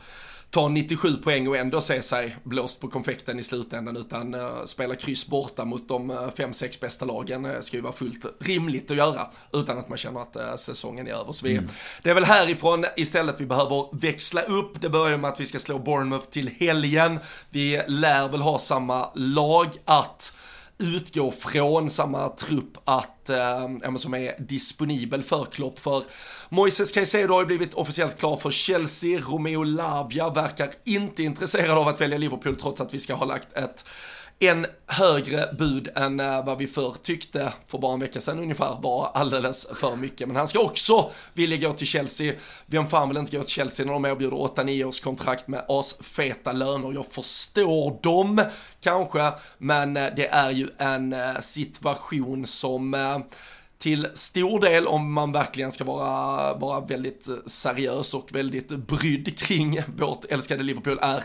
[0.49, 4.95] ta 97 poäng och ändå se sig blåst på konfekten i slutändan utan uh, spela
[4.95, 8.97] kryss borta mot de 5-6 uh, bästa lagen uh, ska ju vara fullt rimligt att
[8.97, 11.31] göra utan att man känner att uh, säsongen är över.
[11.31, 11.69] Så vi, mm.
[12.03, 14.81] Det är väl härifrån istället vi behöver växla upp.
[14.81, 17.19] Det börjar med att vi ska slå Bournemouth till helgen.
[17.49, 20.33] Vi lär väl ha samma lag att
[20.79, 25.79] utgå från samma trupp att, eh, som är disponibel för Klopp.
[25.79, 26.03] För
[26.49, 31.87] Moises Caicedo har ju blivit officiellt klar för Chelsea, Romeo Lavia verkar inte intresserad av
[31.87, 33.85] att välja Liverpool trots att vi ska ha lagt ett
[34.39, 38.77] en högre bud än eh, vad vi förr tyckte för bara en vecka sedan ungefär
[38.81, 40.27] var alldeles för mycket.
[40.27, 42.33] Men han ska också vilja gå till Chelsea.
[42.65, 46.51] Vem fan vill inte gå till Chelsea när de erbjuder 8-9 års kontrakt med asfeta
[46.51, 46.93] löner?
[46.93, 48.43] Jag förstår dem
[48.81, 52.95] kanske, men eh, det är ju en eh, situation som
[53.77, 59.81] till stor del, om man verkligen ska vara, vara väldigt seriös och väldigt brydd kring
[59.97, 61.23] vårt älskade Liverpool, är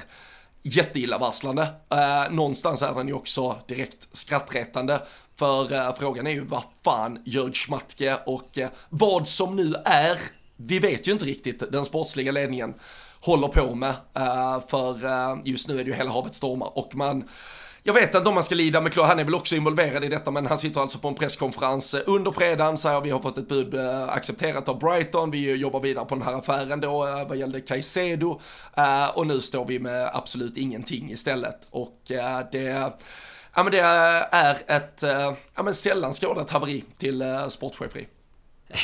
[0.63, 1.63] jätteillavarslande.
[1.91, 5.01] Eh, någonstans är den ju också direkt skrattretande.
[5.37, 10.19] För eh, frågan är ju vad fan Jörg Schmatke och eh, vad som nu är,
[10.57, 12.75] vi vet ju inte riktigt, den sportsliga ledningen
[13.21, 13.95] håller på med.
[14.15, 17.29] Eh, för eh, just nu är det ju hela havet stormar och man
[17.85, 20.09] jag vet inte om man ska lida med Klopp, han är väl också involverad i
[20.09, 23.49] detta, men han sitter alltså på en presskonferens under fredagen, säger vi har fått ett
[23.49, 27.37] bud eh, accepterat av Brighton, vi jobbar vidare på den här affären då eh, vad
[27.37, 28.41] gällde Caicedo,
[28.77, 31.67] eh, och nu står vi med absolut ingenting istället.
[31.71, 31.97] Och
[32.53, 32.93] det
[33.55, 35.03] Ja men det är ett,
[35.55, 38.07] ja men sällan skådat haveri till sportcheferi.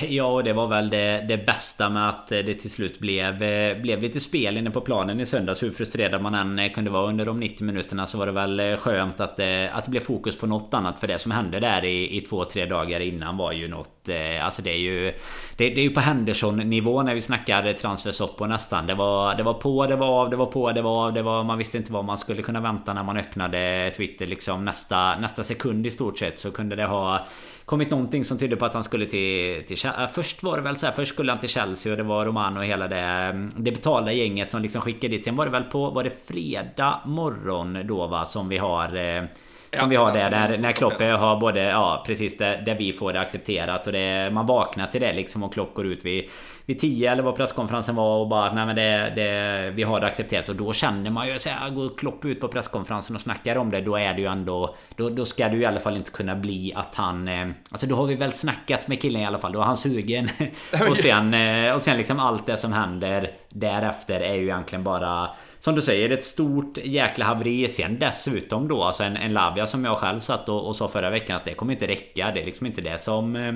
[0.09, 3.39] Ja, och det var väl det, det bästa med att det till slut blev,
[3.82, 5.62] blev lite spel inne på planen i söndags.
[5.62, 8.76] Hur frustrerad man än kunde vara under de 90 minuterna så var det väl eh,
[8.76, 11.01] skönt att, eh, att det blev fokus på något annat.
[11.01, 14.09] För det som hände där i, i två, tre dagar innan var ju något...
[14.09, 15.12] Eh, alltså det är ju...
[15.57, 18.86] Det, det är ju på Henderson-nivå när vi snackar transfersoppor nästan.
[18.86, 21.12] Det var, det var på, det var av, det var på, det var av.
[21.12, 24.64] Det var, man visste inte vad man skulle kunna vänta när man öppnade Twitter liksom
[24.64, 26.41] nästa, nästa sekund i stort sett.
[26.41, 27.26] Så kunde det ha
[27.69, 29.77] kommit någonting som tydde på att han skulle till, till
[30.12, 32.59] Först var det väl så här, Först skulle han till Chelsea och det var Romano
[32.59, 35.25] och hela det Det betalda gänget som liksom skickade dit.
[35.25, 39.25] Sen var det väl på Var det fredag morgon då va Som vi har eh,
[39.73, 42.93] som ja, vi har där, där när Klopp har både, ja precis där, där vi
[42.93, 46.25] får det accepterat och det, man vaknar till det liksom och Klopp går ut vid
[46.69, 50.07] vid 10 eller vad presskonferensen var och bara nej men det, det, vi har det
[50.07, 50.49] accepterat.
[50.49, 53.71] Och då känner man ju så här, går Klopp ut på presskonferensen och snackar om
[53.71, 56.11] det då är det ju ändå då, då ska det ju i alla fall inte
[56.11, 59.39] kunna bli att han eh, Alltså då har vi väl snackat med killen i alla
[59.39, 60.29] fall då är han sugen.
[60.91, 65.31] Och sen eh, och sen liksom allt det som händer därefter är ju egentligen bara
[65.59, 67.69] som du säger ett stort jäkla haveri.
[67.69, 71.11] Sen dessutom då alltså en, en Lavia som jag själv satt och, och sa förra
[71.11, 72.31] veckan att det kommer inte räcka.
[72.35, 73.53] Det är liksom inte det som eh,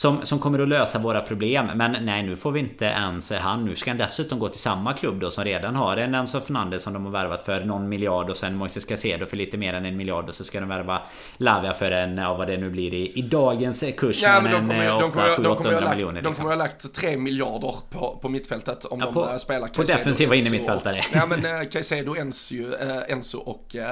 [0.00, 1.70] som, som kommer att lösa våra problem.
[1.74, 3.64] Men nej, nu får vi inte ens han.
[3.64, 6.82] Nu ska han dessutom gå till samma klubb då som redan har en Enzo Fernandez
[6.82, 9.86] som de har värvat för någon miljard och sen Moises Casedo för lite mer än
[9.86, 11.02] en miljard och så ska de värva
[11.36, 14.22] Lavia för en, ja vad det nu blir i, i dagens kurs.
[14.22, 16.32] Ja men de kommer, en, de kommer, 8, de kommer, ha lagt, miljoner, liksom.
[16.32, 19.92] de kommer ha lagt 3 miljarder på, på mittfältet om ja, på, de spelar Caicedo.
[19.92, 21.04] På defensiva innermittfältare.
[21.14, 22.72] Ja men uh, Caicedo, Enzo, uh,
[23.08, 23.82] Enzo och uh,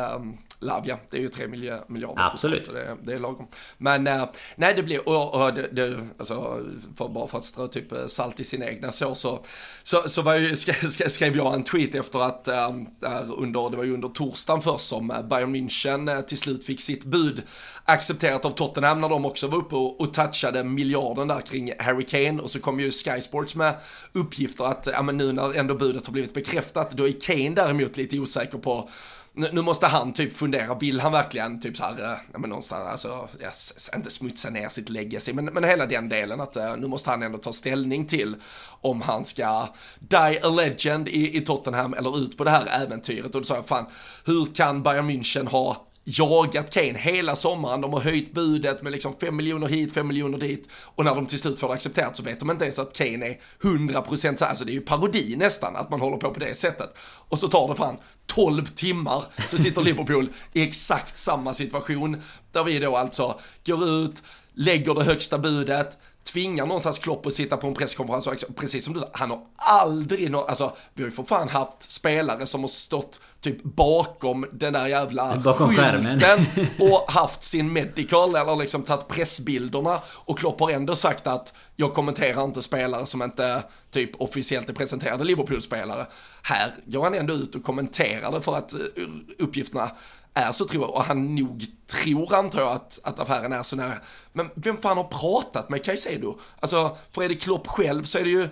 [0.60, 2.22] Lavia, det är ju 3 miljarder.
[2.22, 2.66] Absolut.
[2.66, 3.48] Det, det, är lagom.
[3.78, 4.24] Men äh,
[4.56, 6.64] nej, det blir, och, och det, det, alltså,
[6.96, 9.44] för, bara för att strö typ eh, salt i sin egna så, så,
[9.82, 10.56] så, så var ju,
[11.08, 12.70] skrev jag en tweet efter att, äh,
[13.36, 17.42] under, det var ju under torsdagen först som Bayern München till slut fick sitt bud
[17.84, 22.04] accepterat av Tottenham när de också var uppe och, och touchade miljarden där kring Harry
[22.04, 23.74] Kane och så kom ju Sky Sports med
[24.12, 27.96] uppgifter att, ja men nu när ändå budet har blivit bekräftat, då är Kane däremot
[27.96, 28.90] lite osäker på
[29.38, 32.88] nu, måste han typ fundera, vill han verkligen typ så här, eh, ja men någonstans,
[32.88, 36.86] alltså, yes, inte smutsa ner sitt legacy, men, men hela den delen att uh, nu
[36.86, 38.36] måste han ändå ta ställning till
[38.80, 39.68] om han ska
[39.98, 43.34] die a legend i, i Tottenham eller ut på det här äventyret.
[43.34, 43.86] Och då sa jag, fan,
[44.24, 47.80] hur kan Bayern München ha jagat Kane hela sommaren.
[47.80, 50.68] De har höjt budet med liksom 5 miljoner hit, 5 miljoner dit.
[50.72, 53.26] Och när de till slut får det accepterat så vet de inte ens att Kane
[53.26, 56.54] är 100% så Alltså det är ju parodi nästan att man håller på på det
[56.54, 56.94] sättet.
[57.00, 57.96] Och så tar det fan
[58.26, 62.22] 12 timmar så sitter Liverpool i exakt samma situation.
[62.52, 64.22] Där vi då alltså går ut,
[64.54, 65.98] lägger det högsta budet,
[66.32, 69.40] tvingar någonstans Klopp att sitta på en presskonferens och precis som du sa, han har
[69.56, 74.46] aldrig, nå, alltså vi har ju för fan haft spelare som har stått typ bakom
[74.52, 76.22] den där jävla bakom skärmen
[76.78, 81.94] och haft sin medical eller liksom tagit pressbilderna och Klopp har ändå sagt att jag
[81.94, 86.06] kommenterar inte spelare som inte typ officiellt är presenterade Liverpool-spelare.
[86.42, 88.78] Här går han ändå ut och kommenterar det för att eh,
[89.38, 89.90] uppgifterna
[90.38, 93.76] är så tror jag, och han nog tror antar jag att, att affären är så
[93.76, 93.98] nära.
[94.32, 96.38] Men vem fan har pratat med Caicedo?
[96.60, 98.48] Alltså, för det Klopp själv så är det ju,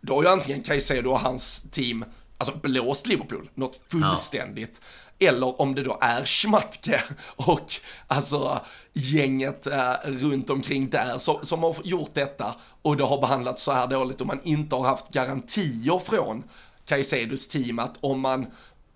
[0.00, 2.04] då har ju antingen Caicedo och hans team,
[2.38, 4.80] alltså blåst Liverpool, något fullständigt.
[5.18, 5.28] Ja.
[5.28, 7.02] Eller om det då är Schmatke
[7.36, 7.72] och
[8.06, 8.60] alltså
[8.92, 13.72] gänget eh, runt omkring där som, som har gjort detta och det har behandlats så
[13.72, 16.44] här dåligt och man inte har haft garantier från
[16.86, 18.46] Caicedos team att om man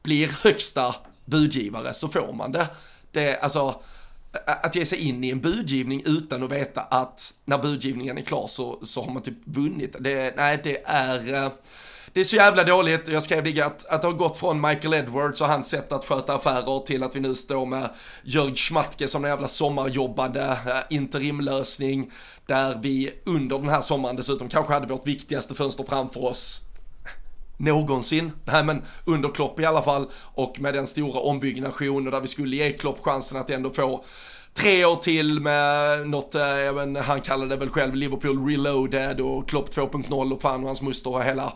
[0.02, 0.94] blir högsta
[1.24, 2.66] budgivare så får man det.
[3.12, 3.80] Det, alltså,
[4.46, 8.46] att ge sig in i en budgivning utan att veta att när budgivningen är klar
[8.46, 9.96] så, så har man typ vunnit.
[10.00, 11.50] Det, nej, det är...
[12.12, 14.94] Det är så jävla dåligt, jag skrev det att, att det har gått från Michael
[14.94, 17.90] Edwards och hans sätt att sköta affärer till att vi nu står med
[18.22, 20.56] Jörg Schmatke som en jävla sommarjobbande
[20.90, 22.10] interimlösning
[22.46, 26.60] där vi under den här sommaren dessutom kanske hade vårt viktigaste fönster framför oss
[27.60, 28.32] någonsin.
[28.44, 30.06] Nej men under Klopp i alla fall.
[30.34, 34.04] Och med den stora ombyggnationen där vi skulle ge Klopp chansen att ändå få
[34.54, 39.20] tre år till med något, eh, jag men, han kallade det väl själv Liverpool reloaded
[39.20, 41.52] och Klopp 2.0 och fan och hans muster och hela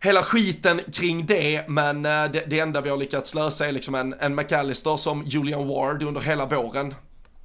[0.00, 3.94] hela skiten kring det, men eh, det, det enda vi har lyckats lösa är liksom
[3.94, 6.94] en, en McAllister som Julian Ward under hela våren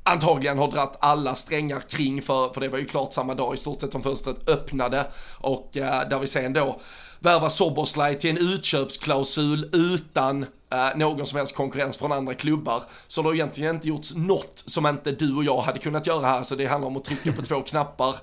[0.03, 3.57] antagligen har dratt alla strängar kring för, för det var ju klart samma dag i
[3.57, 5.05] stort sett som fönstret öppnade.
[5.37, 6.79] Och eh, där vi sen då
[7.20, 12.84] värva Soboslaj till en utköpsklausul utan eh, någon som helst konkurrens från andra klubbar.
[13.07, 16.28] Så det har egentligen inte gjorts något som inte du och jag hade kunnat göra
[16.28, 18.15] här, så det handlar om att trycka på två knappar.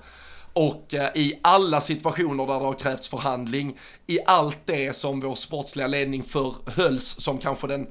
[0.53, 5.35] Och eh, i alla situationer där det har krävts förhandling, i allt det som vår
[5.35, 7.87] sportsliga ledning förhölls som kanske den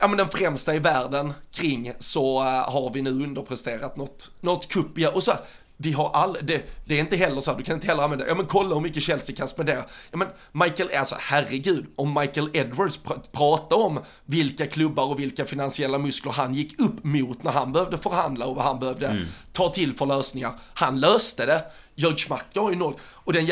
[0.00, 4.68] ja men den främsta i världen kring så uh, har vi nu underpresterat något, något
[4.68, 5.32] kupp, ja, och så
[5.76, 8.26] vi har all, det, det, är inte heller så här, du kan inte heller använda,
[8.26, 9.84] ja men kolla hur mycket Chelsea kan spendera.
[10.10, 15.44] Ja men Michael, alltså herregud, om Michael Edwards pr pratar om vilka klubbar och vilka
[15.44, 19.24] finansiella muskler han gick upp mot när han behövde förhandla och vad han behövde mm.
[19.52, 20.52] ta till för lösningar.
[20.74, 21.64] Han löste det.
[21.94, 22.94] Jörg Schmack har ju noll.
[23.02, 23.48] Och den,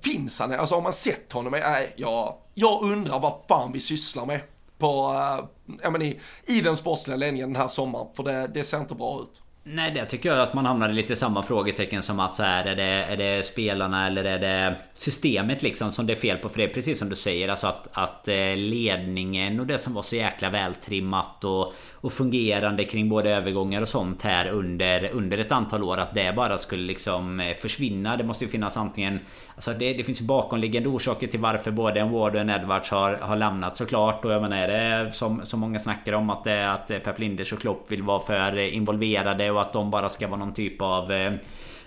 [0.00, 0.52] finns han?
[0.52, 1.52] Alltså har man sett honom?
[1.52, 4.40] Nej, jag, jag undrar vad fan vi sysslar med
[4.78, 5.44] på, uh,
[5.82, 8.06] ja men i, i den sportsliga ledningen den här sommaren.
[8.16, 9.42] För det, det ser inte bra ut.
[9.68, 12.64] Nej det tycker jag att man hamnar i lite samma frågetecken som att så här
[12.64, 16.48] är det, är det spelarna eller är det systemet liksom som det är fel på?
[16.48, 19.94] För det är precis som du säger alltså att, att eh, ledningen och det som
[19.94, 21.74] var så jäkla vältrimmat och,
[22.06, 26.36] och fungerande kring både övergångar och sånt här under, under ett antal år att det
[26.36, 28.16] bara skulle liksom eh, försvinna.
[28.16, 29.18] Det måste ju finnas antingen
[29.54, 32.90] Alltså det, det finns ju bakomliggande orsaker till varför både en Ward och en Edwards
[32.90, 34.24] har, har lämnat såklart.
[34.24, 37.18] Och jag menar är det som, som många snackar om att, det, att eh, Pep
[37.18, 40.82] Linders och Klopp vill vara för involverade och att de bara ska vara någon typ
[40.82, 41.32] av eh,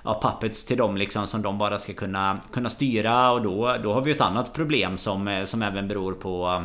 [0.04, 3.94] ja, puppets till dem liksom som de bara ska kunna, kunna styra och då, då
[3.94, 6.64] har vi ett annat problem som, som även beror på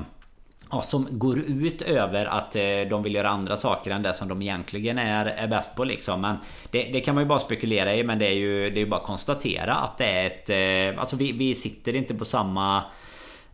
[0.74, 4.28] Ja, som går ut över att eh, de vill göra andra saker än det som
[4.28, 6.20] de egentligen är, är bäst på liksom.
[6.20, 6.36] Men
[6.70, 9.00] det, det kan man ju bara spekulera i men det är ju det är bara
[9.00, 10.50] att konstatera att det är ett...
[10.50, 12.84] Eh, alltså vi, vi sitter inte på samma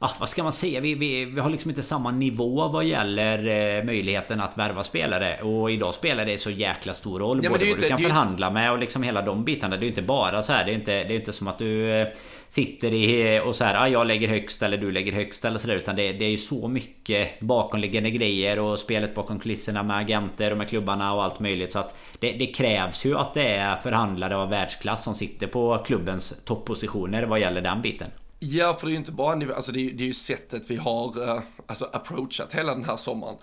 [0.00, 0.80] ah, vad ska man säga?
[0.80, 3.38] Vi, vi, vi har liksom inte samma nivå vad gäller
[3.78, 5.42] eh, möjligheten att värva spelare.
[5.42, 7.40] Och idag spelar det så jäkla stor roll.
[7.42, 8.54] Ja, både vad du kan förhandla inte...
[8.54, 9.76] med och liksom hela de bitarna.
[9.76, 10.64] Det är ju inte bara så här.
[10.64, 12.08] Det är inte, det är inte som att du eh,
[12.48, 13.74] sitter i och så här.
[13.74, 15.76] Ah, jag lägger högst eller du lägger högst eller sådär.
[15.76, 20.50] Utan det, det är ju så mycket bakomliggande grejer och spelet bakom kulisserna med agenter
[20.50, 21.72] och med klubbarna och allt möjligt.
[21.72, 25.78] Så att det, det krävs ju att det är förhandlare av världsklass som sitter på
[25.86, 28.08] klubbens toppositioner vad gäller den biten.
[28.42, 30.70] Ja, för det är ju inte bara nivå, alltså det är, det är ju sättet
[30.70, 33.36] vi har eh, alltså approachat hela den här sommaren.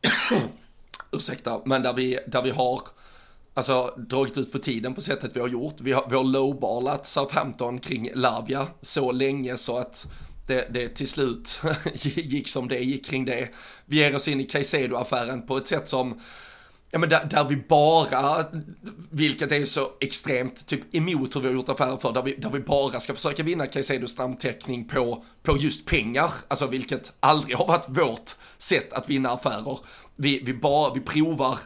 [1.12, 2.80] Ursäkta, men där vi, där vi har
[3.54, 5.80] alltså, dragit ut på tiden på sättet vi har gjort.
[5.80, 10.06] Vi har, vi har lowballat Southampton kring Lavia så länge så att
[10.46, 11.60] det, det till slut
[12.02, 13.48] gick som det gick kring det.
[13.84, 16.20] Vi ger oss in i Caicedo-affären på ett sätt som
[16.94, 18.44] Ja men där, där, vi bara,
[19.10, 22.50] vilket är så extremt typ emot hur vi har gjort affärer för, där vi, där
[22.50, 27.66] vi bara ska försöka vinna Caicedos namnteckning på, på just pengar, alltså vilket aldrig har
[27.66, 29.78] varit vårt sätt att vinna affärer.
[30.16, 31.58] Vi, vi, bara, vi provar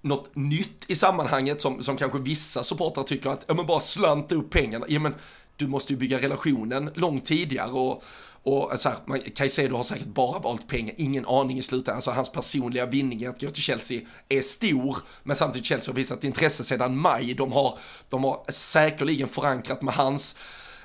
[0.00, 4.34] något nytt i sammanhanget som, som kanske vissa supportrar tycker att, ja men bara slanta
[4.34, 5.14] upp pengarna, ja men
[5.56, 8.04] du måste ju bygga relationen långt tidigare och
[8.46, 11.94] och så här, Caicedo har säkert bara valt pengar, ingen aning i slutändan.
[11.94, 16.24] Alltså hans personliga vinning att gå till Chelsea är stor, men samtidigt Chelsea har visat
[16.24, 17.34] intresse sedan maj.
[17.34, 17.78] De har,
[18.08, 20.36] de har säkerligen förankrat med hans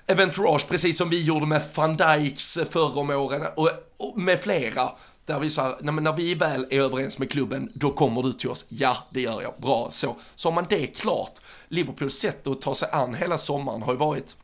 [0.08, 4.92] eventourage, precis som vi gjorde med van Dijks förr om åren och, och med flera.
[5.26, 8.50] Där vi sa, när, när vi väl är överens med klubben, då kommer du till
[8.50, 8.66] oss.
[8.70, 9.54] Ja, det gör jag.
[9.58, 10.16] Bra, så.
[10.36, 11.40] Så har man det klart.
[11.68, 14.36] Liverpools sätt att ta sig an hela sommaren har ju varit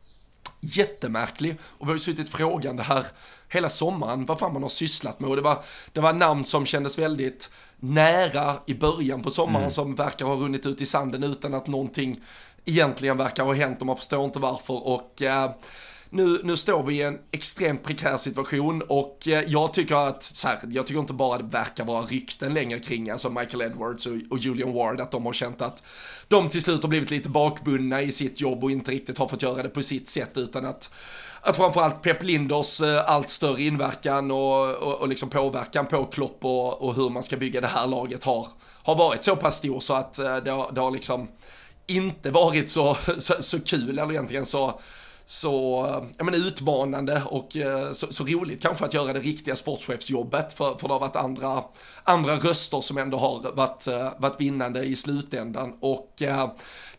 [0.60, 1.56] jättemärklig.
[1.62, 3.06] Och vi har ju suttit frågande här
[3.48, 5.30] hela sommaren vad fan man har sysslat med.
[5.30, 9.70] Och det var, det var namn som kändes väldigt nära i början på sommaren mm.
[9.70, 12.20] som verkar ha runnit ut i sanden utan att någonting
[12.64, 14.86] egentligen verkar ha hänt och man förstår inte varför.
[14.86, 15.50] Och äh,
[16.10, 20.48] nu, nu står vi i en extremt prekär situation och eh, jag tycker att, så
[20.48, 24.12] här, jag tycker inte bara det verkar vara rykten längre kring, alltså Michael Edwards och,
[24.30, 25.82] och Julian Ward, att de har känt att
[26.28, 29.42] de till slut har blivit lite bakbundna i sitt jobb och inte riktigt har fått
[29.42, 30.90] göra det på sitt sätt utan att
[31.40, 36.44] att framförallt Pep Linders eh, allt större inverkan och, och, och liksom påverkan på Klopp
[36.44, 38.48] och, och, hur man ska bygga det här laget har,
[38.82, 41.28] har varit så pass stor så att eh, det har, det har liksom
[41.86, 44.80] inte varit så, så, så kul eller egentligen så
[45.30, 50.52] så ja, men utmanande och eh, så, så, roligt kanske att göra det riktiga sportchefsjobbet.
[50.52, 51.64] För, för det har varit andra,
[52.04, 55.74] andra röster som ändå har varit, eh, varit vinnande i slutändan.
[55.80, 56.50] Och eh,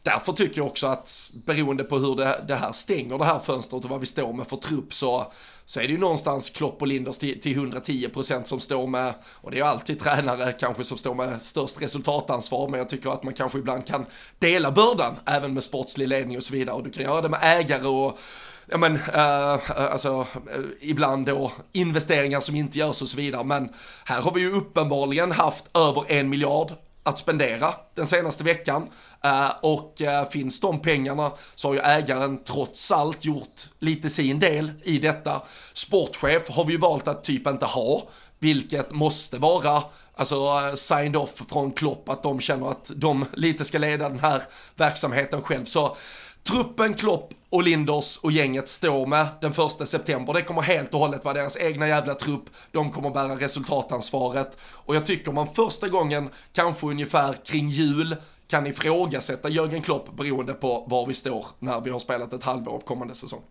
[0.03, 3.83] därför tycker jag också att beroende på hur det, det här stänger det här fönstret
[3.83, 5.31] och vad vi står med för trupp så
[5.69, 9.51] så är det ju någonstans Klopp och Linders till, till 110% som står med, och
[9.51, 13.23] det är ju alltid tränare kanske som står med störst resultatansvar, men jag tycker att
[13.23, 14.05] man kanske ibland kan
[14.39, 17.39] dela bördan, även med sportslig ledning och så vidare, och du kan göra det med
[17.43, 18.19] ägare och
[18.65, 20.25] ja men, uh, alltså, uh,
[20.81, 23.69] ibland då investeringar som inte görs och så vidare, men
[24.05, 26.71] här har vi ju uppenbarligen haft över en miljard
[27.03, 28.89] att spendera den senaste veckan.
[29.23, 34.39] Eh, och eh, finns de pengarna så har ju ägaren trots allt gjort lite sin
[34.39, 35.41] del i detta.
[35.73, 38.07] Sportchef har vi ju valt att typ inte ha,
[38.39, 39.83] vilket måste vara
[40.15, 44.19] alltså eh, signed off från Klopp att de känner att de lite ska leda den
[44.19, 44.43] här
[44.75, 45.65] verksamheten själv.
[45.65, 45.97] Så
[46.43, 50.33] truppen Klopp och Linders och gänget står med den första september.
[50.33, 52.49] Det kommer helt och hållet vara deras egna jävla trupp.
[52.71, 54.57] De kommer bära resultatansvaret.
[54.61, 58.15] Och jag tycker man första gången, kanske ungefär kring jul,
[58.47, 62.73] kan ifrågasätta Jörgen Klopp beroende på var vi står när vi har spelat ett halvår
[62.73, 63.41] av kommande säsong.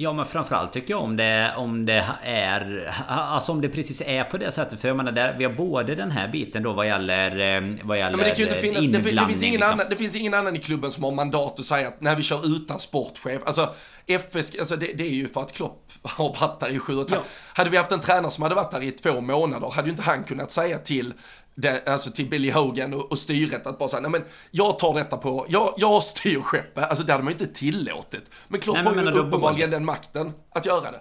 [0.00, 4.24] Ja men framförallt tycker jag om det om det är Alltså om det precis är
[4.24, 6.86] på det sättet För jag menar där, vi har både den här biten då vad
[6.86, 9.60] gäller eh, Vad gäller ja, men det kan ju inte finnas, det, det, finns ingen
[9.60, 9.72] liksom.
[9.72, 12.22] annan, det finns ingen annan i klubben som har mandat att säga att när vi
[12.22, 13.74] kör utan sportchef Alltså
[14.06, 17.10] FS, alltså det, det är ju för att Klopp har varit där i sju och
[17.10, 17.22] ja.
[17.52, 20.02] Hade vi haft en tränare som hade varit där i två månader hade ju inte
[20.02, 21.14] han kunnat säga till
[21.60, 24.94] det, alltså till Billy Hogan och, och styret att bara säga, nej men jag tar
[24.94, 28.30] detta på, jag, jag styr skeppet, alltså det hade man ju inte tillåtit.
[28.48, 31.00] Men Klopp har ju uppenbarligen den makten att göra det.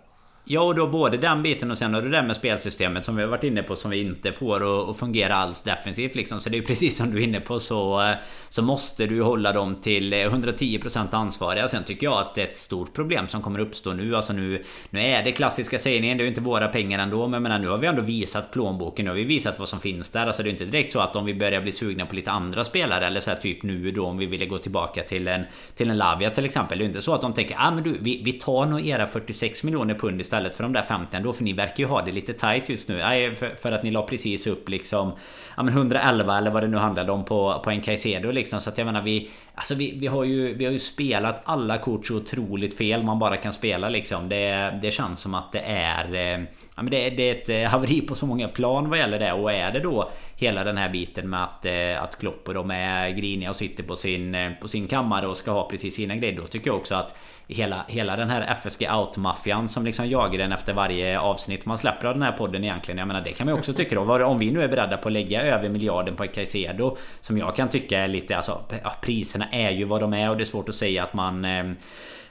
[0.50, 3.22] Ja och då både den biten och sen har du det med spelsystemet som vi
[3.22, 6.42] har varit inne på som vi inte får att fungera alls defensivt liksom.
[6.42, 8.14] Så det är precis som du är inne på så
[8.50, 11.68] Så måste du hålla dem till 110% ansvariga.
[11.68, 14.16] Sen tycker jag att det är ett stort problem som kommer uppstå nu.
[14.16, 17.28] Alltså nu Nu är det klassiska sägningen, det är ju inte våra pengar ändå.
[17.28, 19.06] Men jag menar, nu har vi ändå visat plånboken.
[19.06, 20.28] Nu har vi visat vad som finns där.
[20.28, 22.64] Alltså det är inte direkt så att om vi börjar bli sugna på lite andra
[22.64, 25.44] spelare eller så här, typ nu då om vi ville gå tillbaka till en
[25.76, 26.78] Till en Lavia till exempel.
[26.78, 29.08] Det är inte så att de tänker ah men du vi, vi tar nog era
[29.08, 31.34] 46 miljoner pund istället istället för de där 50 då?
[31.34, 32.98] För ni verkar ju ha det lite tight just nu.
[32.98, 35.12] Nej, för, för att ni la precis upp liksom
[35.58, 38.62] ja, men 111 eller vad det nu handlade om på, på en Caicedo liksom.
[38.62, 41.78] Så att jag menar vi Alltså vi, vi, har ju, vi har ju spelat alla
[41.78, 44.30] kort så otroligt fel man bara kan spela liksom.
[44.30, 46.34] Det, det känns som att det är...
[46.34, 46.44] Eh,
[46.78, 49.34] Ja, men det, det är ett eh, haveri på så många plan vad gäller det.
[49.34, 52.72] Och är det då hela den här biten med att, eh, att Klopp och de
[52.72, 56.16] är griniga och sitter på sin, eh, på sin kammare och ska ha precis sina
[56.16, 56.38] grejer.
[56.38, 57.16] Då tycker jag också att
[57.48, 62.08] hela, hela den här FSG Out-maffian som liksom jagar den efter varje avsnitt man släpper
[62.08, 62.98] av den här podden egentligen.
[62.98, 64.26] Jag menar det kan man ju också tycka då.
[64.26, 67.70] Om vi nu är beredda på att lägga över miljarden på Caicedo som jag kan
[67.70, 68.62] tycka är lite alltså
[69.02, 71.64] priserna är ju vad de är och det är svårt att säga att man eh,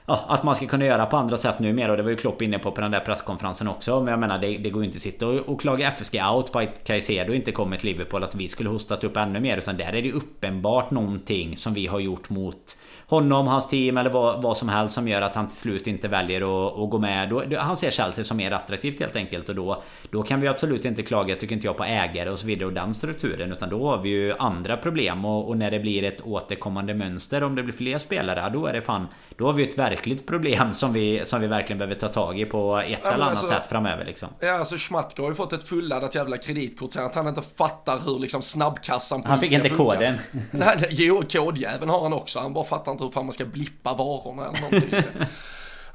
[0.09, 2.15] Ja, att man ska kunna göra på andra sätt nu mer och det var ju
[2.15, 3.99] Klopp inne på på den där presskonferensen också.
[3.99, 6.51] Men jag menar det, det går ju inte att sitta och, och klaga FSG out
[6.51, 8.23] på att Caicedo inte kommer till Liverpool.
[8.23, 9.57] Att vi skulle hostat upp ännu mer.
[9.57, 12.77] Utan där är det uppenbart någonting som vi har gjort mot
[13.07, 16.07] honom, hans team eller vad, vad som helst som gör att han till slut inte
[16.07, 17.29] väljer att, att gå med.
[17.29, 20.85] Då, han ser Chelsea som mer attraktivt helt enkelt och då, då kan vi absolut
[20.85, 23.51] inte klaga, tycker inte jag, på ägare och så vidare och den strukturen.
[23.51, 27.43] Utan då har vi ju andra problem och, och när det blir ett återkommande mönster,
[27.43, 29.07] om det blir fler spelare, då är det fan...
[29.37, 32.45] Då har vi ett verkligt problem som vi, som vi verkligen behöver ta tag i
[32.45, 34.29] på ett ja, eller annat alltså, sätt framöver liksom.
[34.39, 37.99] Ja, alltså Schmatke har ju fått ett fulladdat jävla kreditkort sen att han inte fattar
[38.05, 39.85] hur liksom snabbkassan på Han fick inte funkar.
[39.85, 40.15] koden.
[40.51, 42.39] Nej, jo, kodjäveln har han också.
[42.39, 45.03] Han bara fattar inte hur fan man ska blippa varorna eller någonting.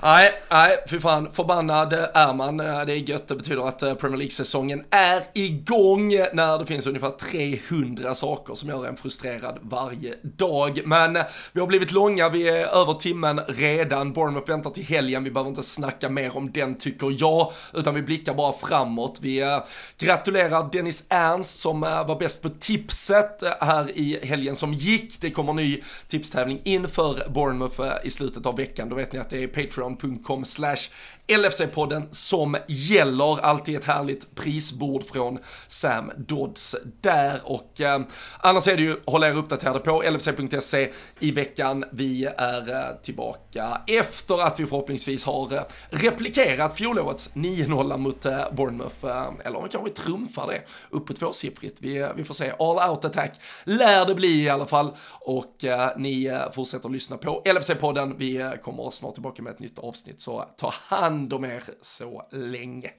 [0.04, 2.60] Nej, nej, fy fan, förbannad är man.
[2.60, 6.86] Eh, det är gött, det betyder att eh, Premier League-säsongen är igång när det finns
[6.86, 10.80] ungefär 300 saker som gör en frustrerad varje dag.
[10.84, 11.22] Men eh,
[11.52, 14.12] vi har blivit långa, vi är över timmen redan.
[14.12, 18.02] Bournemouth väntar till helgen, vi behöver inte snacka mer om den tycker jag, utan vi
[18.02, 19.18] blickar bara framåt.
[19.22, 19.60] Vi
[19.98, 25.20] gratulerar Dennis Ernst som var bäst på tipset här i helgen som gick.
[25.20, 28.88] Det kommer ny tipstävling inför Bournemouth i slutet av veckan.
[28.88, 30.90] Då vet ni att det är Patreon patreon.com slash
[31.28, 33.40] LFC-podden som gäller.
[33.40, 38.00] Alltid ett härligt prisbord från Sam Dodds där och eh,
[38.38, 41.84] annars är det ju, håll er uppdaterade på LFC.se i veckan.
[41.92, 48.38] Vi är eh, tillbaka efter att vi förhoppningsvis har eh, replikerat fjolårets 9-0 mot eh,
[48.52, 50.60] Bournemouth, eh, eller om vi kanske trumfar det
[50.90, 51.80] upp på tvåsiffrigt.
[51.80, 52.52] Vi, eh, vi får se.
[52.58, 56.92] All out attack lär det bli i alla fall och eh, ni eh, fortsätter att
[56.92, 58.14] lyssna på LFC-podden.
[58.18, 61.62] Vi eh, kommer snart tillbaka med ett nytt avsnitt så ta hand hand om er
[61.80, 62.90] så länge.